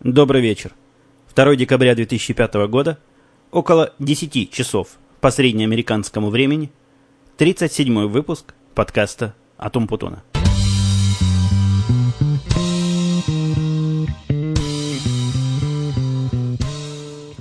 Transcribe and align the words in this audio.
Добрый 0.00 0.40
вечер. 0.40 0.70
2 1.34 1.56
декабря 1.56 1.96
2005 1.96 2.54
года, 2.68 2.98
около 3.50 3.92
10 3.98 4.48
часов 4.52 4.90
по 5.20 5.32
среднеамериканскому 5.32 6.30
времени, 6.30 6.70
37 7.36 8.06
выпуск 8.06 8.54
подкаста 8.76 9.34
«Атом 9.58 9.88
Путона». 9.88 10.22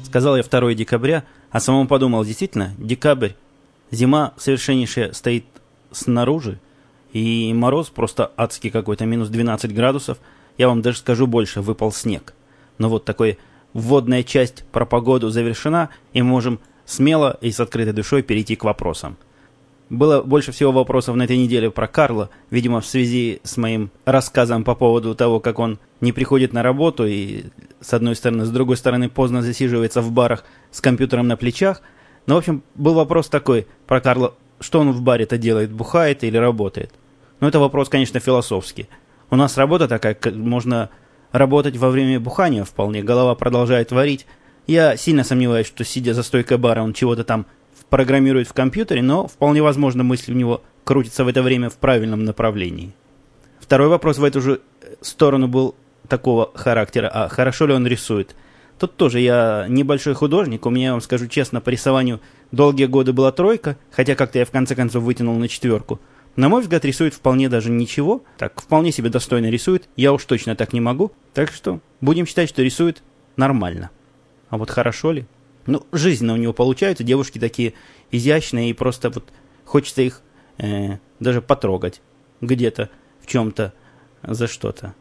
Сказал 0.04 0.36
я 0.36 0.42
2 0.42 0.74
декабря, 0.74 1.26
а 1.52 1.60
самому 1.60 1.88
подумал, 1.88 2.26
действительно, 2.26 2.74
декабрь, 2.80 3.34
зима 3.92 4.34
совершеннейшая 4.38 5.14
стоит 5.14 5.46
снаружи, 5.92 6.60
и 7.14 7.54
мороз 7.54 7.90
просто 7.90 8.32
адский 8.36 8.72
какой-то, 8.72 9.06
минус 9.06 9.30
12 9.30 9.76
градусов. 9.76 10.18
Я 10.58 10.70
вам 10.70 10.82
даже 10.82 10.98
скажу 10.98 11.28
больше, 11.28 11.62
выпал 11.62 11.92
снег. 11.92 12.34
Но 12.78 12.90
вот 12.90 13.06
такой 13.06 13.38
вводная 13.74 14.24
часть 14.24 14.64
про 14.72 14.86
погоду 14.86 15.30
завершена, 15.30 15.90
и 16.14 16.22
мы 16.22 16.30
можем 16.30 16.60
смело 16.86 17.38
и 17.42 17.52
с 17.52 17.60
открытой 17.60 17.94
душой 17.94 18.24
перейти 18.24 18.56
к 18.56 18.64
вопросам. 18.64 19.18
Было 19.90 20.22
больше 20.22 20.52
всего 20.52 20.72
вопросов 20.74 21.16
на 21.16 21.24
этой 21.24 21.38
неделе 21.38 21.72
про 21.72 21.88
Карла, 21.88 22.30
видимо, 22.50 22.82
в 22.82 22.86
связи 22.86 23.40
с 23.44 23.56
моим 23.56 23.90
рассказом 24.04 24.66
по 24.66 24.76
поводу 24.76 25.16
того, 25.16 25.40
как 25.40 25.60
он 25.60 25.80
не 26.02 26.12
приходит 26.12 26.52
на 26.52 26.62
работу 26.62 27.06
и, 27.06 27.46
с 27.80 27.94
одной 27.94 28.16
стороны, 28.16 28.46
с 28.46 28.50
другой 28.50 28.76
стороны, 28.76 29.10
поздно 29.10 29.42
засиживается 29.42 30.02
в 30.02 30.12
барах 30.12 30.44
с 30.72 30.82
компьютером 30.82 31.28
на 31.28 31.38
плечах. 31.38 31.82
Но, 32.26 32.36
в 32.36 32.40
общем, 32.40 32.64
был 32.76 32.96
вопрос 32.96 33.30
такой 33.30 33.66
про 33.86 34.02
Карла, 34.02 34.34
что 34.60 34.82
он 34.82 34.92
в 34.92 35.02
баре-то 35.02 35.38
делает, 35.38 35.72
бухает 35.72 36.24
или 36.26 36.36
работает. 36.36 36.92
Но 37.40 37.48
это 37.48 37.60
вопрос, 37.60 37.88
конечно, 37.88 38.20
философский. 38.20 38.90
У 39.30 39.38
нас 39.38 39.58
работа 39.58 39.88
такая, 39.88 40.18
можно 40.34 40.90
Работать 41.32 41.76
во 41.76 41.90
время 41.90 42.20
бухания 42.20 42.64
вполне, 42.64 43.04
голова 43.04 43.36
продолжает 43.36 43.92
варить. 43.92 44.26
Я 44.66 44.96
сильно 44.98 45.24
сомневаюсь, 45.24 45.68
что, 45.68 45.84
сидя 45.84 46.14
за 46.14 46.24
стойкой 46.24 46.58
бара, 46.58 46.82
он 46.82 46.94
чего-то 46.94 47.24
там 47.24 47.46
программирует 47.90 48.48
в 48.48 48.54
компьютере, 48.54 49.02
но 49.02 49.28
вполне 49.28 49.62
возможно 49.62 50.04
мысли 50.04 50.34
у 50.34 50.36
него 50.36 50.62
крутятся 50.84 51.24
в 51.24 51.28
это 51.28 51.42
время 51.42 51.70
в 51.70 51.78
правильном 51.78 52.24
направлении. 52.24 52.94
Второй 53.60 53.88
вопрос 53.88 54.18
в 54.18 54.24
эту 54.24 54.42
же 54.42 54.62
сторону 55.02 55.48
был 55.48 55.76
такого 56.08 56.52
характера, 56.54 57.10
а 57.14 57.28
хорошо 57.28 57.68
ли 57.68 57.74
он 57.74 57.86
рисует? 57.86 58.36
Тут 58.80 58.96
тоже 58.96 59.20
я 59.20 59.66
небольшой 59.68 60.14
художник, 60.14 60.66
у 60.66 60.70
меня, 60.70 60.88
я 60.88 60.92
вам 60.92 61.02
скажу 61.02 61.28
честно, 61.28 61.60
по 61.60 61.70
рисованию 61.70 62.22
долгие 62.52 62.86
годы 62.86 63.12
была 63.12 63.32
тройка, 63.32 63.78
хотя 63.92 64.16
как-то 64.16 64.40
я 64.40 64.46
в 64.46 64.52
конце 64.52 64.76
концов 64.76 65.04
вытянул 65.04 65.36
на 65.36 65.48
четверку– 65.48 66.00
на 66.38 66.50
мой 66.50 66.62
взгляд, 66.62 66.86
рисует 66.86 67.16
вполне 67.16 67.50
даже 67.50 67.72
ничего. 67.72 68.24
Так, 68.38 68.62
вполне 68.62 68.92
себе 68.92 69.10
достойно 69.10 69.48
рисует. 69.48 69.90
Я 69.96 70.14
уж 70.14 70.24
точно 70.24 70.56
так 70.56 70.72
не 70.72 70.80
могу. 70.80 71.12
Так 71.34 71.52
что 71.52 71.80
будем 72.00 72.28
считать, 72.28 72.48
что 72.48 72.62
рисует 72.62 73.02
нормально. 73.36 73.90
А 74.50 74.60
вот 74.60 74.70
хорошо 74.70 75.12
ли? 75.12 75.26
Ну, 75.66 75.86
жизненно 75.92 76.34
у 76.34 76.38
него 76.38 76.54
получается. 76.54 77.04
Девушки 77.04 77.40
такие 77.40 77.74
изящные 78.12 78.70
и 78.70 78.74
просто 78.74 79.10
вот 79.10 79.26
хочется 79.66 80.04
их 80.04 80.22
э, 80.60 81.00
даже 81.20 81.42
потрогать. 81.42 82.02
Где-то, 82.40 82.92
в 83.20 83.26
чем-то, 83.26 83.74
за 84.22 84.48
что-то. 84.48 84.94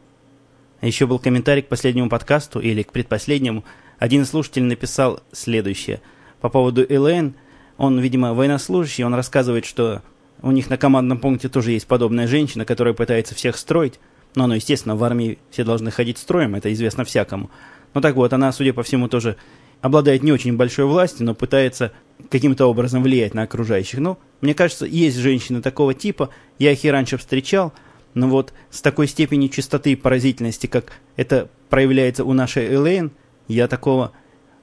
Еще 0.81 1.05
был 1.05 1.19
комментарий 1.19 1.61
к 1.61 1.67
последнему 1.67 2.09
подкасту 2.09 2.59
или 2.59 2.81
к 2.81 2.91
предпоследнему. 2.91 3.63
Один 3.99 4.25
слушатель 4.25 4.63
написал 4.63 5.21
следующее. 5.31 6.01
По 6.41 6.49
поводу 6.49 6.83
Элэйн. 6.83 7.35
Он, 7.77 7.99
видимо, 7.99 8.33
военнослужащий. 8.33 9.03
Он 9.03 9.13
рассказывает, 9.13 9.65
что 9.65 10.01
у 10.41 10.51
них 10.51 10.69
на 10.69 10.77
командном 10.77 11.17
пункте 11.19 11.49
тоже 11.49 11.71
есть 11.71 11.87
подобная 11.87 12.27
женщина, 12.27 12.65
которая 12.65 12.93
пытается 12.93 13.35
всех 13.35 13.57
строить. 13.57 13.99
Но, 14.35 14.47
ну, 14.47 14.53
естественно, 14.53 14.95
в 14.95 15.03
армии 15.03 15.39
все 15.49 15.63
должны 15.63 15.89
ходить 15.89 16.17
строем, 16.17 16.55
это 16.55 16.71
известно 16.73 17.03
всякому. 17.05 17.49
Но 17.93 18.01
так 18.01 18.15
вот, 18.15 18.33
она, 18.33 18.51
судя 18.51 18.73
по 18.73 18.83
всему, 18.83 19.07
тоже 19.07 19.37
обладает 19.81 20.23
не 20.23 20.31
очень 20.31 20.55
большой 20.57 20.85
властью, 20.85 21.25
но 21.25 21.33
пытается 21.33 21.91
каким-то 22.29 22.65
образом 22.67 23.03
влиять 23.03 23.33
на 23.33 23.43
окружающих. 23.43 23.99
Ну, 23.99 24.17
мне 24.41 24.53
кажется, 24.53 24.85
есть 24.85 25.17
женщины 25.17 25.61
такого 25.61 25.93
типа, 25.93 26.29
я 26.59 26.71
их 26.71 26.83
и 26.83 26.91
раньше 26.91 27.17
встречал, 27.17 27.73
но 28.13 28.27
вот 28.27 28.53
с 28.69 28.81
такой 28.81 29.07
степенью 29.07 29.49
чистоты 29.49 29.91
и 29.91 29.95
поразительности, 29.95 30.67
как 30.67 30.93
это 31.15 31.49
проявляется 31.69 32.23
у 32.23 32.33
нашей 32.33 32.67
Элейн, 32.67 33.11
я 33.47 33.67
такого, 33.67 34.11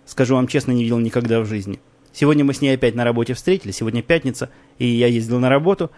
скажу 0.06 0.34
вам 0.34 0.48
честно, 0.48 0.72
не 0.72 0.84
видел 0.84 0.98
никогда 0.98 1.40
в 1.40 1.46
жизни. 1.46 1.80
Сегодня 2.14 2.44
мы 2.44 2.54
с 2.54 2.60
ней 2.60 2.72
опять 2.72 2.94
на 2.94 3.02
работе 3.02 3.34
встретились, 3.34 3.76
сегодня 3.76 4.00
пятница, 4.00 4.48
и 4.78 4.86
я 4.86 5.08
ездил 5.08 5.40
на 5.40 5.48
работу. 5.48 5.90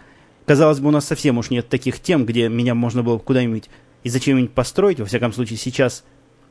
Казалось 0.47 0.79
бы, 0.79 0.87
у 0.87 0.91
нас 0.91 1.05
совсем 1.05 1.37
уж 1.37 1.51
нет 1.51 1.69
таких 1.69 1.99
тем, 1.99 2.25
где 2.25 2.49
меня 2.49 2.73
можно 2.73 3.03
было 3.03 3.19
куда-нибудь 3.19 3.69
и 4.03 4.09
зачем-нибудь 4.09 4.51
построить. 4.51 4.99
Во 4.99 5.05
всяком 5.05 5.31
случае, 5.31 5.59
сейчас, 5.59 6.03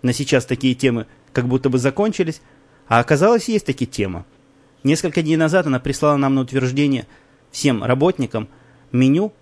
на 0.03 0.13
сейчас 0.13 0.47
такие 0.47 0.77
темы 0.77 1.07
как 1.33 1.49
будто 1.49 1.69
бы 1.69 1.79
закончились. 1.79 2.41
А 2.87 3.01
оказалось, 3.01 3.49
есть 3.49 3.67
такие 3.67 3.91
темы. 3.91 4.25
Несколько 4.85 5.21
дней 5.21 5.37
назад 5.37 5.67
она 5.67 5.81
прислала 5.81 6.17
нам 6.17 6.37
на 6.37 6.43
утверждение 6.43 7.09
всем 7.51 7.83
работникам 7.83 8.49
меню 8.93 9.33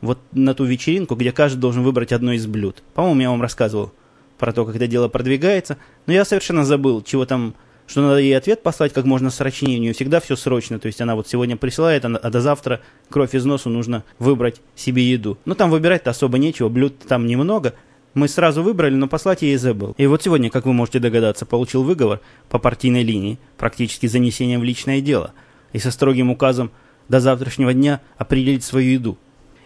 вот 0.00 0.18
на 0.32 0.54
ту 0.54 0.64
вечеринку, 0.64 1.14
где 1.14 1.30
каждый 1.30 1.58
должен 1.58 1.82
выбрать 1.82 2.12
одно 2.12 2.32
из 2.32 2.46
блюд. 2.46 2.82
По-моему, 2.94 3.20
я 3.20 3.30
вам 3.30 3.42
рассказывал 3.42 3.92
про 4.38 4.54
то, 4.54 4.64
как 4.64 4.76
это 4.76 4.86
дело 4.86 5.08
продвигается, 5.08 5.76
но 6.06 6.14
я 6.14 6.24
совершенно 6.24 6.64
забыл, 6.64 7.02
чего 7.02 7.26
там 7.26 7.54
что 7.88 8.02
надо 8.02 8.18
ей 8.18 8.36
ответ 8.36 8.62
послать 8.62 8.92
как 8.92 9.06
можно 9.06 9.30
срочнее, 9.30 9.78
у 9.78 9.80
нее 9.80 9.94
всегда 9.94 10.20
все 10.20 10.36
срочно, 10.36 10.78
то 10.78 10.86
есть 10.86 11.00
она 11.00 11.16
вот 11.16 11.26
сегодня 11.26 11.56
присылает, 11.56 12.04
а 12.04 12.30
до 12.30 12.40
завтра 12.40 12.82
кровь 13.08 13.34
из 13.34 13.46
носу 13.46 13.70
нужно 13.70 14.04
выбрать 14.18 14.60
себе 14.76 15.02
еду. 15.10 15.38
Но 15.46 15.54
там 15.54 15.70
выбирать-то 15.70 16.10
особо 16.10 16.36
нечего, 16.36 16.68
блюд 16.68 16.98
там 17.08 17.26
немного, 17.26 17.74
мы 18.12 18.28
сразу 18.28 18.62
выбрали, 18.62 18.94
но 18.94 19.08
послать 19.08 19.42
и 19.42 19.56
забыл. 19.56 19.94
И 19.96 20.06
вот 20.06 20.22
сегодня, 20.22 20.50
как 20.50 20.66
вы 20.66 20.74
можете 20.74 20.98
догадаться, 20.98 21.46
получил 21.46 21.82
выговор 21.82 22.20
по 22.50 22.58
партийной 22.58 23.02
линии, 23.02 23.38
практически 23.56 24.06
занесением 24.06 24.60
в 24.60 24.64
личное 24.64 25.00
дело, 25.00 25.32
и 25.72 25.78
со 25.78 25.90
строгим 25.90 26.30
указом 26.30 26.70
до 27.08 27.20
завтрашнего 27.20 27.72
дня 27.72 28.02
определить 28.18 28.64
свою 28.64 28.90
еду. 28.90 29.18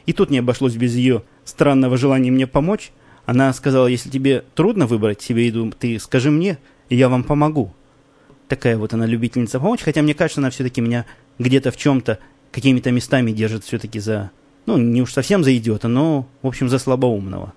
И 0.06 0.12
тут 0.12 0.30
не 0.30 0.38
обошлось 0.38 0.76
без 0.76 0.94
ее 0.94 1.24
странного 1.44 1.96
желания 1.96 2.30
мне 2.30 2.46
помочь. 2.46 2.92
Она 3.26 3.52
сказала, 3.52 3.88
если 3.88 4.10
тебе 4.10 4.44
трудно 4.54 4.86
выбрать 4.86 5.22
себе 5.22 5.46
еду, 5.46 5.72
ты 5.76 5.98
скажи 5.98 6.30
мне, 6.30 6.58
и 6.88 6.94
я 6.94 7.08
вам 7.08 7.24
помогу 7.24 7.74
такая 8.52 8.76
вот 8.76 8.92
она 8.92 9.06
любительница 9.06 9.58
помочь, 9.58 9.80
хотя 9.80 10.02
мне 10.02 10.12
кажется, 10.12 10.42
она 10.42 10.50
все-таки 10.50 10.82
меня 10.82 11.06
где-то 11.38 11.70
в 11.70 11.78
чем-то, 11.78 12.18
какими-то 12.50 12.90
местами 12.90 13.32
держит 13.32 13.64
все-таки 13.64 13.98
за, 13.98 14.30
ну, 14.66 14.76
не 14.76 15.00
уж 15.00 15.10
совсем 15.10 15.42
за 15.42 15.56
идиота, 15.56 15.88
но, 15.88 16.28
в 16.42 16.46
общем, 16.46 16.68
за 16.68 16.78
слабоумного. 16.78 17.54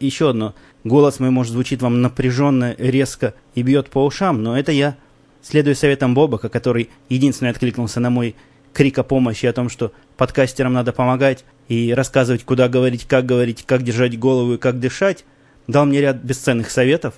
Еще 0.00 0.30
одно. 0.30 0.56
Голос 0.82 1.20
мой, 1.20 1.30
может, 1.30 1.52
звучит 1.52 1.82
вам 1.82 2.02
напряженно, 2.02 2.74
резко 2.78 3.34
и 3.54 3.62
бьет 3.62 3.90
по 3.90 4.04
ушам, 4.04 4.42
но 4.42 4.58
это 4.58 4.72
я, 4.72 4.96
следуя 5.40 5.76
советам 5.76 6.14
Бобака, 6.14 6.48
который 6.48 6.90
единственный 7.08 7.52
откликнулся 7.52 8.00
на 8.00 8.10
мой 8.10 8.34
крик 8.72 8.98
о 8.98 9.04
помощи, 9.04 9.46
о 9.46 9.52
том, 9.52 9.68
что 9.68 9.92
подкастерам 10.16 10.72
надо 10.72 10.92
помогать 10.92 11.44
и 11.68 11.94
рассказывать, 11.94 12.42
куда 12.42 12.68
говорить, 12.68 13.06
как 13.06 13.24
говорить, 13.24 13.62
как 13.64 13.84
держать 13.84 14.18
голову 14.18 14.54
и 14.54 14.58
как 14.58 14.80
дышать, 14.80 15.24
дал 15.68 15.86
мне 15.86 16.00
ряд 16.00 16.16
бесценных 16.16 16.72
советов. 16.72 17.14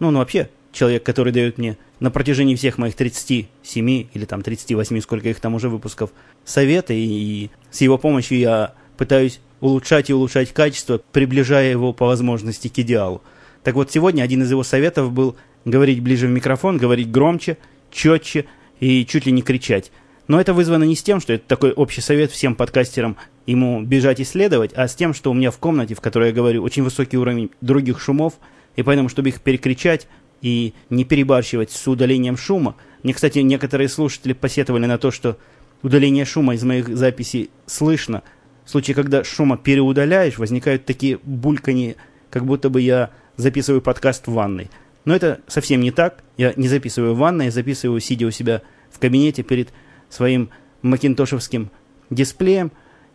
Ну, 0.00 0.10
ну 0.10 0.18
вообще, 0.18 0.50
человек, 0.76 1.02
который 1.02 1.32
дает 1.32 1.58
мне 1.58 1.78
на 2.00 2.10
протяжении 2.10 2.54
всех 2.54 2.76
моих 2.78 2.94
37 2.94 4.06
или 4.12 4.24
там 4.26 4.42
38, 4.42 5.00
сколько 5.00 5.28
их 5.28 5.40
там 5.40 5.54
уже 5.54 5.68
выпусков, 5.68 6.10
советы, 6.44 6.94
и, 6.94 7.50
с 7.70 7.80
его 7.80 7.98
помощью 7.98 8.38
я 8.38 8.74
пытаюсь 8.96 9.40
улучшать 9.60 10.10
и 10.10 10.14
улучшать 10.14 10.52
качество, 10.52 11.00
приближая 11.12 11.70
его 11.70 11.92
по 11.92 12.06
возможности 12.06 12.68
к 12.68 12.78
идеалу. 12.78 13.22
Так 13.62 13.74
вот, 13.74 13.90
сегодня 13.90 14.22
один 14.22 14.42
из 14.42 14.50
его 14.50 14.62
советов 14.62 15.12
был 15.12 15.36
говорить 15.64 16.00
ближе 16.00 16.26
в 16.26 16.30
микрофон, 16.30 16.76
говорить 16.76 17.10
громче, 17.10 17.56
четче 17.90 18.44
и 18.78 19.06
чуть 19.06 19.26
ли 19.26 19.32
не 19.32 19.42
кричать. 19.42 19.90
Но 20.28 20.40
это 20.40 20.52
вызвано 20.52 20.84
не 20.84 20.94
с 20.94 21.02
тем, 21.02 21.20
что 21.20 21.32
это 21.32 21.44
такой 21.46 21.72
общий 21.72 22.00
совет 22.00 22.30
всем 22.30 22.54
подкастерам 22.54 23.16
ему 23.46 23.80
бежать 23.80 24.20
исследовать, 24.20 24.72
а 24.74 24.88
с 24.88 24.94
тем, 24.94 25.14
что 25.14 25.30
у 25.30 25.34
меня 25.34 25.50
в 25.50 25.58
комнате, 25.58 25.94
в 25.94 26.00
которой 26.00 26.28
я 26.28 26.34
говорю, 26.34 26.62
очень 26.62 26.82
высокий 26.82 27.16
уровень 27.16 27.50
других 27.60 28.00
шумов, 28.00 28.34
и 28.74 28.82
поэтому, 28.82 29.08
чтобы 29.08 29.30
их 29.30 29.40
перекричать, 29.40 30.06
и 30.42 30.74
не 30.90 31.04
перебарщивать 31.04 31.70
с 31.70 31.88
удалением 31.88 32.36
шума. 32.36 32.76
Мне, 33.02 33.14
кстати, 33.14 33.38
некоторые 33.40 33.88
слушатели 33.88 34.32
посетовали 34.32 34.86
на 34.86 34.98
то, 34.98 35.10
что 35.10 35.38
удаление 35.82 36.24
шума 36.24 36.54
из 36.54 36.62
моих 36.64 36.88
записей 36.96 37.50
слышно. 37.66 38.22
В 38.64 38.70
случае, 38.70 38.94
когда 38.94 39.24
шума 39.24 39.56
переудаляешь, 39.56 40.38
возникают 40.38 40.84
такие 40.84 41.18
булькани, 41.22 41.96
как 42.30 42.44
будто 42.44 42.68
бы 42.68 42.80
я 42.80 43.10
записываю 43.36 43.80
подкаст 43.80 44.26
в 44.26 44.32
ванной. 44.32 44.70
Но 45.04 45.14
это 45.14 45.40
совсем 45.46 45.80
не 45.80 45.92
так. 45.92 46.24
Я 46.36 46.52
не 46.56 46.68
записываю 46.68 47.14
в 47.14 47.18
ванной, 47.18 47.46
я 47.46 47.50
записываю, 47.50 48.00
сидя 48.00 48.26
у 48.26 48.30
себя 48.30 48.62
в 48.90 48.98
кабинете 48.98 49.42
перед 49.42 49.68
своим 50.10 50.50
макинтошевским 50.82 51.70
дисплеем. 52.10 52.72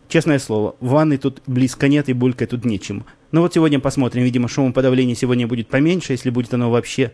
Честное 0.08 0.38
слово, 0.38 0.76
ванны 0.80 1.18
тут 1.18 1.42
близко 1.46 1.88
нет 1.88 2.08
и 2.08 2.12
булькать 2.12 2.50
тут 2.50 2.64
нечем. 2.64 3.04
Ну 3.32 3.40
вот 3.40 3.54
сегодня 3.54 3.80
посмотрим. 3.80 4.22
Видимо, 4.24 4.46
шумоподавление 4.46 5.16
сегодня 5.16 5.46
будет 5.46 5.68
поменьше, 5.68 6.12
если 6.12 6.28
будет 6.28 6.52
оно 6.52 6.70
вообще. 6.70 7.12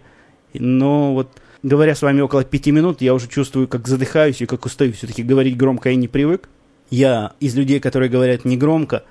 Но 0.53 1.15
вот 1.15 1.31
говоря 1.63 1.95
с 1.95 2.03
вами 2.03 2.21
около 2.21 2.45
пяти 2.45 2.73
минут, 2.73 3.01
я 3.01 3.15
уже 3.15 3.29
чувствую, 3.29 3.69
как 3.69 3.87
задыхаюсь 3.87 4.43
и 4.43 4.47
как 4.47 4.67
устаю. 4.67 4.93
Все-таки 4.93 5.23
говорить 5.23 5.57
громко 5.57 5.91
я 5.91 5.97
не 5.97 6.09
привык. 6.09 6.49
Я 6.91 7.35
из 7.39 7.55
людей, 7.55 7.79
которые 7.79 8.09
говорят 8.11 8.45
не 8.45 8.57
громко, 8.57 9.05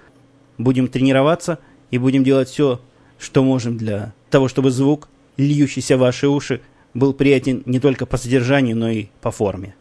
будем 0.57 0.87
тренироваться 0.87 1.59
и 1.91 1.97
будем 1.97 2.23
делать 2.23 2.49
все, 2.49 2.81
что 3.19 3.43
можем 3.43 3.77
для 3.77 4.13
того, 4.29 4.47
чтобы 4.47 4.71
звук 4.71 5.07
льющийся 5.37 5.95
в 5.95 6.01
ваши 6.01 6.27
уши, 6.27 6.59
был 6.93 7.13
приятен 7.13 7.61
не 7.65 7.79
только 7.79 8.05
по 8.05 8.17
содержанию, 8.17 8.75
но 8.75 8.89
и 8.89 9.05
по 9.21 9.31
форме. 9.31 9.75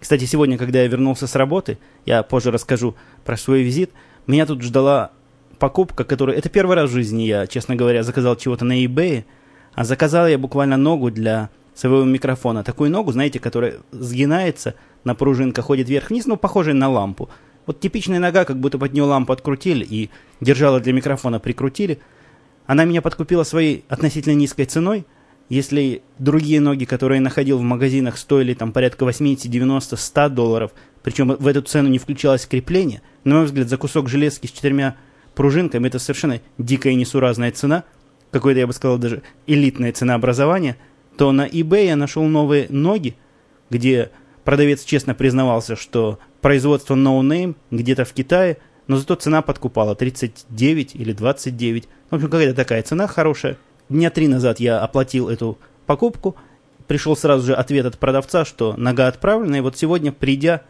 Кстати, 0.00 0.24
сегодня, 0.24 0.58
когда 0.58 0.82
я 0.82 0.88
вернулся 0.88 1.26
с 1.26 1.34
работы, 1.36 1.78
я 2.04 2.22
позже 2.22 2.50
расскажу 2.50 2.96
про 3.24 3.36
свой 3.36 3.62
визит, 3.62 3.90
меня 4.26 4.44
тут 4.44 4.62
ждала 4.62 5.12
покупка, 5.58 6.04
которую... 6.04 6.36
Это 6.36 6.48
первый 6.48 6.76
раз 6.76 6.90
в 6.90 6.92
жизни 6.92 7.22
я, 7.22 7.46
честно 7.46 7.76
говоря, 7.76 8.02
заказал 8.02 8.36
чего-то 8.36 8.64
на 8.64 8.84
eBay, 8.84 9.24
а 9.74 9.84
заказал 9.84 10.26
я 10.28 10.38
буквально 10.38 10.76
ногу 10.76 11.10
для 11.10 11.50
своего 11.74 12.04
микрофона. 12.04 12.64
Такую 12.64 12.90
ногу, 12.90 13.12
знаете, 13.12 13.38
которая 13.38 13.76
сгинается, 13.92 14.74
на 15.04 15.14
пружинках 15.14 15.66
ходит 15.66 15.88
вверх-вниз, 15.88 16.26
ну, 16.26 16.36
похожая 16.36 16.74
на 16.74 16.88
лампу. 16.88 17.28
Вот 17.66 17.80
типичная 17.80 18.18
нога, 18.18 18.44
как 18.44 18.58
будто 18.58 18.78
под 18.78 18.92
нее 18.92 19.04
лампу 19.04 19.32
открутили 19.32 19.84
и 19.84 20.10
держала 20.40 20.80
для 20.80 20.92
микрофона 20.92 21.40
прикрутили. 21.40 21.98
Она 22.66 22.84
меня 22.84 23.02
подкупила 23.02 23.42
своей 23.42 23.84
относительно 23.88 24.34
низкой 24.34 24.64
ценой. 24.64 25.04
Если 25.48 26.02
другие 26.18 26.60
ноги, 26.60 26.84
которые 26.84 27.18
я 27.18 27.22
находил 27.22 27.58
в 27.58 27.62
магазинах, 27.62 28.18
стоили 28.18 28.54
там 28.54 28.72
порядка 28.72 29.04
80, 29.04 29.48
90, 29.48 29.96
100 29.96 30.28
долларов, 30.30 30.72
причем 31.02 31.28
в 31.28 31.46
эту 31.46 31.62
цену 31.62 31.88
не 31.88 31.98
включалось 31.98 32.46
крепление, 32.46 33.02
на 33.22 33.36
мой 33.36 33.44
взгляд, 33.44 33.68
за 33.68 33.76
кусок 33.76 34.08
железки 34.08 34.46
с 34.46 34.50
четырьмя 34.50 34.96
пружинками 35.36 35.86
это 35.86 36.00
совершенно 36.00 36.40
дикая 36.58 36.94
несуразная 36.94 37.52
цена, 37.52 37.84
какой-то, 38.32 38.58
я 38.58 38.66
бы 38.66 38.72
сказал, 38.72 38.98
даже 38.98 39.22
элитная 39.46 39.92
цена 39.92 40.14
образования, 40.14 40.76
то 41.16 41.30
на 41.30 41.46
eBay 41.46 41.86
я 41.86 41.96
нашел 41.96 42.24
новые 42.24 42.66
ноги, 42.70 43.14
где 43.70 44.10
продавец 44.44 44.82
честно 44.82 45.14
признавался, 45.14 45.76
что 45.76 46.18
производство 46.40 46.94
No 46.94 47.20
Name 47.20 47.54
где-то 47.70 48.04
в 48.04 48.12
Китае, 48.12 48.58
но 48.86 48.96
зато 48.96 49.14
цена 49.14 49.42
подкупала 49.42 49.94
39 49.94 50.94
или 50.94 51.12
29. 51.12 51.88
В 52.10 52.14
общем, 52.14 52.30
какая-то 52.30 52.54
такая 52.54 52.82
цена 52.82 53.06
хорошая. 53.06 53.58
Дня 53.88 54.10
три 54.10 54.28
назад 54.28 54.58
я 54.58 54.80
оплатил 54.80 55.28
эту 55.28 55.58
покупку. 55.86 56.36
Пришел 56.86 57.16
сразу 57.16 57.46
же 57.46 57.54
ответ 57.54 57.84
от 57.86 57.98
продавца, 57.98 58.44
что 58.44 58.74
нога 58.76 59.08
отправлена. 59.08 59.56
И 59.56 59.60
вот 59.60 59.76
сегодня, 59.76 60.12
придя, 60.12 60.62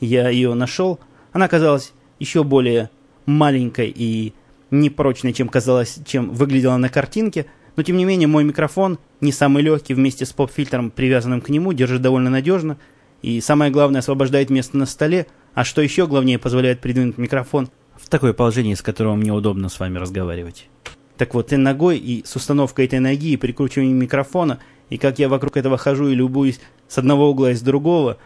я 0.00 0.28
ее 0.28 0.54
нашел. 0.54 0.98
Она 1.32 1.46
оказалась 1.46 1.92
еще 2.18 2.42
более 2.42 2.90
маленькой 3.26 3.92
и 3.94 4.34
непрочной, 4.70 5.32
чем 5.32 5.48
казалось, 5.48 5.98
чем 6.04 6.30
выглядела 6.30 6.76
на 6.76 6.88
картинке. 6.88 7.46
Но, 7.76 7.82
тем 7.82 7.96
не 7.96 8.04
менее, 8.04 8.28
мой 8.28 8.44
микрофон, 8.44 8.98
не 9.20 9.32
самый 9.32 9.62
легкий, 9.62 9.94
вместе 9.94 10.26
с 10.26 10.32
поп-фильтром, 10.32 10.90
привязанным 10.90 11.40
к 11.40 11.48
нему, 11.48 11.72
держит 11.72 12.02
довольно 12.02 12.30
надежно. 12.30 12.78
И 13.22 13.40
самое 13.40 13.70
главное, 13.70 14.00
освобождает 14.00 14.50
место 14.50 14.76
на 14.76 14.86
столе. 14.86 15.26
А 15.54 15.64
что 15.64 15.82
еще 15.82 16.06
главнее, 16.06 16.38
позволяет 16.38 16.80
придвинуть 16.80 17.18
микрофон 17.18 17.68
в 17.96 18.08
такое 18.08 18.32
положение, 18.32 18.76
с 18.76 18.82
которого 18.82 19.14
мне 19.14 19.32
удобно 19.32 19.68
с 19.68 19.78
вами 19.78 19.98
разговаривать. 19.98 20.68
Так 21.16 21.34
вот, 21.34 21.52
и 21.52 21.56
ногой, 21.56 21.98
и 21.98 22.24
с 22.24 22.34
установкой 22.34 22.86
этой 22.86 22.98
ноги, 22.98 23.32
и 23.32 23.36
прикручиванием 23.36 23.98
микрофона, 23.98 24.58
и 24.88 24.96
как 24.96 25.18
я 25.18 25.28
вокруг 25.28 25.56
этого 25.56 25.76
хожу 25.76 26.08
и 26.08 26.14
любуюсь 26.14 26.60
с 26.88 26.96
одного 26.96 27.28
угла 27.28 27.50
и 27.50 27.54
с 27.54 27.60
другого, 27.60 28.16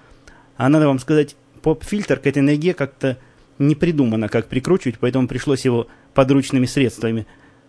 а 0.56 0.68
надо 0.68 0.86
вам 0.86 1.00
сказать, 1.00 1.34
поп-фильтр 1.62 2.18
к 2.18 2.26
этой 2.26 2.42
ноге 2.42 2.72
как-то 2.72 3.18
не 3.58 3.74
придумано, 3.74 4.28
как 4.28 4.48
прикручивать, 4.48 4.98
поэтому 4.98 5.28
пришлось 5.28 5.64
его 5.64 5.86
подручными 6.12 6.66
средствами, 6.66 7.26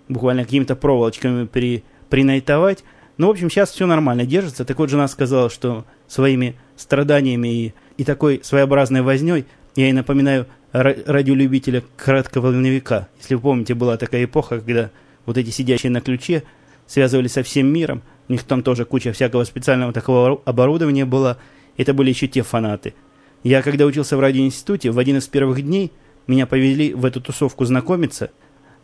буквально 0.08 0.44
какими-то 0.44 0.76
проволочками 0.76 1.46
при, 1.46 1.84
принайтовать. 2.10 2.84
Ну, 3.18 3.28
в 3.28 3.30
общем, 3.32 3.50
сейчас 3.50 3.72
все 3.72 3.86
нормально 3.86 4.26
держится. 4.26 4.66
Так 4.66 4.78
вот, 4.80 4.90
жена 4.90 5.08
сказала, 5.08 5.50
что 5.50 5.86
своими 6.08 6.56
страданиями 6.76 7.48
и, 7.48 7.74
и 7.98 8.04
такой 8.04 8.42
своеобразной 8.44 9.02
возней, 9.02 9.46
я 9.76 9.90
и 9.90 9.94
напоминаю 9.94 10.48
радиолюбителя 10.72 11.84
кратковолновика. 11.96 13.08
Если 13.20 13.36
вы 13.36 13.42
помните, 13.42 13.74
была 13.74 13.98
такая 13.98 14.26
эпоха, 14.26 14.60
когда 14.60 14.92
вот 15.26 15.38
эти 15.38 15.50
сидящие 15.50 15.92
на 15.92 16.02
ключе 16.02 16.44
связывались 16.86 17.34
со 17.34 17.44
всем 17.44 17.68
миром. 17.68 18.04
У 18.28 18.34
них 18.34 18.44
там 18.44 18.64
тоже 18.64 18.86
куча 18.86 19.14
всякого 19.14 19.44
специального 19.46 19.94
такого 19.94 20.42
оборудования 20.46 21.06
была. 21.06 21.38
Это 21.78 21.94
были 21.94 22.10
еще 22.10 22.28
те 22.28 22.42
фанаты– 22.42 22.94
я, 23.46 23.62
когда 23.62 23.86
учился 23.86 24.18
в 24.18 24.20
радиоинституте, 24.20 24.90
в 24.90 24.98
один 24.98 25.18
из 25.18 25.28
первых 25.28 25.62
дней 25.62 25.92
меня 26.26 26.48
повели 26.48 26.96
в 26.96 27.06
эту 27.06 27.22
тусовку 27.22 27.64
знакомиться. 27.64 28.32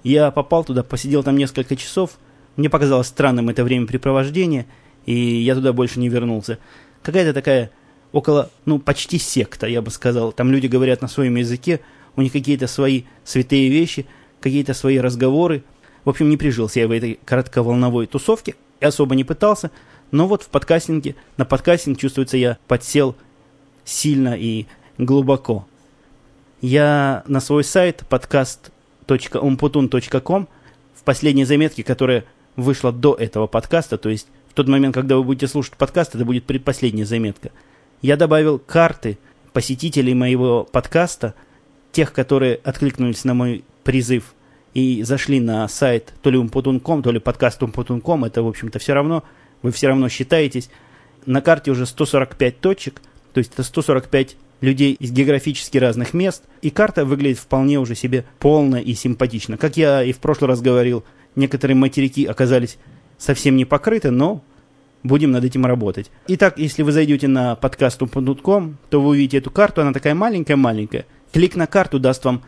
Я 0.03 0.29
попал 0.29 0.63
туда, 0.63 0.83
посидел 0.83 1.23
там 1.23 1.35
несколько 1.35 1.75
часов. 1.75 2.11
Мне 2.57 2.69
показалось 2.69 3.07
странным 3.07 3.49
это 3.49 3.63
времяпрепровождение, 3.63 4.67
и 5.07 5.15
я 5.15 5.55
туда 5.55 5.73
больше 5.73 5.99
не 5.99 6.09
вернулся. 6.09 6.59
Какая-то 7.01 7.33
такая 7.33 7.71
около, 8.11 8.51
ну, 8.65 8.77
почти 8.77 9.17
секта, 9.17 9.65
я 9.65 9.81
бы 9.81 9.89
сказал. 9.89 10.31
Там 10.31 10.51
люди 10.51 10.67
говорят 10.67 11.01
на 11.01 11.07
своем 11.07 11.37
языке, 11.37 11.81
у 12.15 12.21
них 12.21 12.31
какие-то 12.31 12.67
свои 12.67 13.05
святые 13.23 13.67
вещи, 13.67 14.05
какие-то 14.41 14.75
свои 14.75 14.99
разговоры. 14.99 15.63
В 16.05 16.09
общем, 16.09 16.29
не 16.29 16.37
прижился 16.37 16.81
я 16.81 16.87
в 16.87 16.91
этой 16.91 17.19
коротковолновой 17.25 18.05
тусовке, 18.05 18.53
и 18.79 18.85
особо 18.85 19.15
не 19.15 19.23
пытался. 19.23 19.71
Но 20.11 20.27
вот 20.27 20.43
в 20.43 20.49
подкастинге, 20.49 21.15
на 21.37 21.45
подкастинг, 21.45 21.97
чувствуется, 21.97 22.37
я 22.37 22.59
подсел 22.67 23.15
сильно 23.91 24.35
и 24.37 24.67
глубоко. 24.97 25.65
Я 26.61 27.23
на 27.27 27.39
свой 27.39 27.63
сайт 27.63 28.03
podcast.umputun.com 28.09 30.47
в 30.95 31.03
последней 31.03 31.45
заметке, 31.45 31.83
которая 31.83 32.25
вышла 32.55 32.91
до 32.91 33.13
этого 33.15 33.47
подкаста, 33.47 33.97
то 33.97 34.09
есть 34.09 34.27
в 34.49 34.53
тот 34.53 34.67
момент, 34.67 34.93
когда 34.93 35.17
вы 35.17 35.23
будете 35.23 35.47
слушать 35.47 35.73
подкаст, 35.75 36.13
это 36.15 36.25
будет 36.25 36.43
предпоследняя 36.45 37.05
заметка, 37.05 37.51
я 38.01 38.17
добавил 38.17 38.59
карты 38.59 39.17
посетителей 39.53 40.13
моего 40.13 40.63
подкаста, 40.63 41.33
тех, 41.91 42.13
которые 42.13 42.59
откликнулись 42.63 43.25
на 43.25 43.33
мой 43.33 43.63
призыв 43.83 44.35
и 44.73 45.03
зашли 45.03 45.39
на 45.39 45.67
сайт 45.67 46.13
то 46.21 46.29
ли 46.29 46.37
umputun.com, 46.37 47.01
то 47.03 47.11
ли 47.11 47.19
подкаст 47.19 47.61
umputun.com, 47.61 48.25
это, 48.25 48.43
в 48.43 48.47
общем-то, 48.47 48.79
все 48.79 48.93
равно, 48.93 49.23
вы 49.61 49.71
все 49.71 49.87
равно 49.87 50.07
считаетесь. 50.09 50.69
На 51.25 51.41
карте 51.41 51.71
уже 51.71 51.85
145 51.85 52.59
точек– 52.59 53.01
то 53.33 53.39
есть 53.39 53.53
это 53.53 53.63
145 53.63 54.35
людей 54.61 54.93
из 54.93 55.11
географически 55.11 55.77
разных 55.77 56.13
мест, 56.13 56.43
и 56.61 56.69
карта 56.69 57.05
выглядит 57.05 57.39
вполне 57.39 57.79
уже 57.79 57.95
себе 57.95 58.25
полно 58.39 58.77
и 58.77 58.93
симпатично. 58.93 59.57
Как 59.57 59.77
я 59.77 60.03
и 60.03 60.11
в 60.11 60.19
прошлый 60.19 60.49
раз 60.49 60.61
говорил, 60.61 61.03
некоторые 61.35 61.75
материки 61.75 62.25
оказались 62.25 62.77
совсем 63.17 63.55
не 63.55 63.65
покрыты, 63.65 64.11
но 64.11 64.43
будем 65.03 65.31
над 65.31 65.43
этим 65.43 65.65
работать. 65.65 66.11
Итак, 66.27 66.57
если 66.57 66.83
вы 66.83 66.91
зайдете 66.91 67.27
на 67.27 67.55
подкаст.com, 67.55 68.77
то 68.89 69.01
вы 69.01 69.09
увидите 69.09 69.37
эту 69.37 69.51
карту, 69.51 69.81
она 69.81 69.93
такая 69.93 70.15
маленькая-маленькая. 70.15 71.05
Клик 71.31 71.55
на 71.55 71.67
карту 71.67 71.99
даст 71.99 72.23
вам 72.25 72.43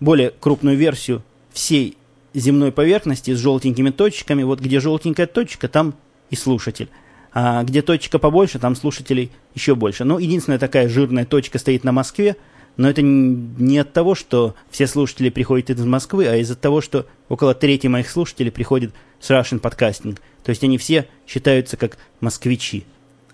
более 0.00 0.30
крупную 0.30 0.76
версию 0.76 1.22
всей 1.52 1.96
земной 2.34 2.72
поверхности 2.72 3.34
с 3.34 3.38
желтенькими 3.38 3.90
точками. 3.90 4.42
Вот 4.42 4.60
где 4.60 4.80
желтенькая 4.80 5.26
точка, 5.26 5.68
там 5.68 5.94
и 6.30 6.36
слушатель. 6.36 6.88
А 7.32 7.62
где 7.64 7.82
точка 7.82 8.18
побольше, 8.18 8.58
там 8.58 8.74
слушателей 8.74 9.30
еще 9.54 9.74
больше. 9.74 10.04
Ну, 10.04 10.18
единственная 10.18 10.58
такая 10.58 10.88
жирная 10.88 11.24
точка 11.24 11.58
стоит 11.58 11.84
на 11.84 11.92
Москве, 11.92 12.36
но 12.76 12.88
это 12.88 13.02
не 13.02 13.78
от 13.78 13.92
того, 13.92 14.14
что 14.14 14.54
все 14.70 14.86
слушатели 14.86 15.30
приходят 15.30 15.70
из 15.70 15.84
Москвы, 15.84 16.26
а 16.26 16.36
из-за 16.36 16.54
того, 16.54 16.80
что 16.80 17.06
около 17.28 17.54
трети 17.54 17.88
моих 17.88 18.08
слушателей 18.08 18.52
приходит 18.52 18.94
с 19.20 19.30
Russian 19.30 19.60
Podcasting. 19.60 20.18
То 20.44 20.50
есть 20.50 20.62
они 20.62 20.78
все 20.78 21.06
считаются 21.26 21.76
как 21.76 21.98
москвичи. 22.20 22.84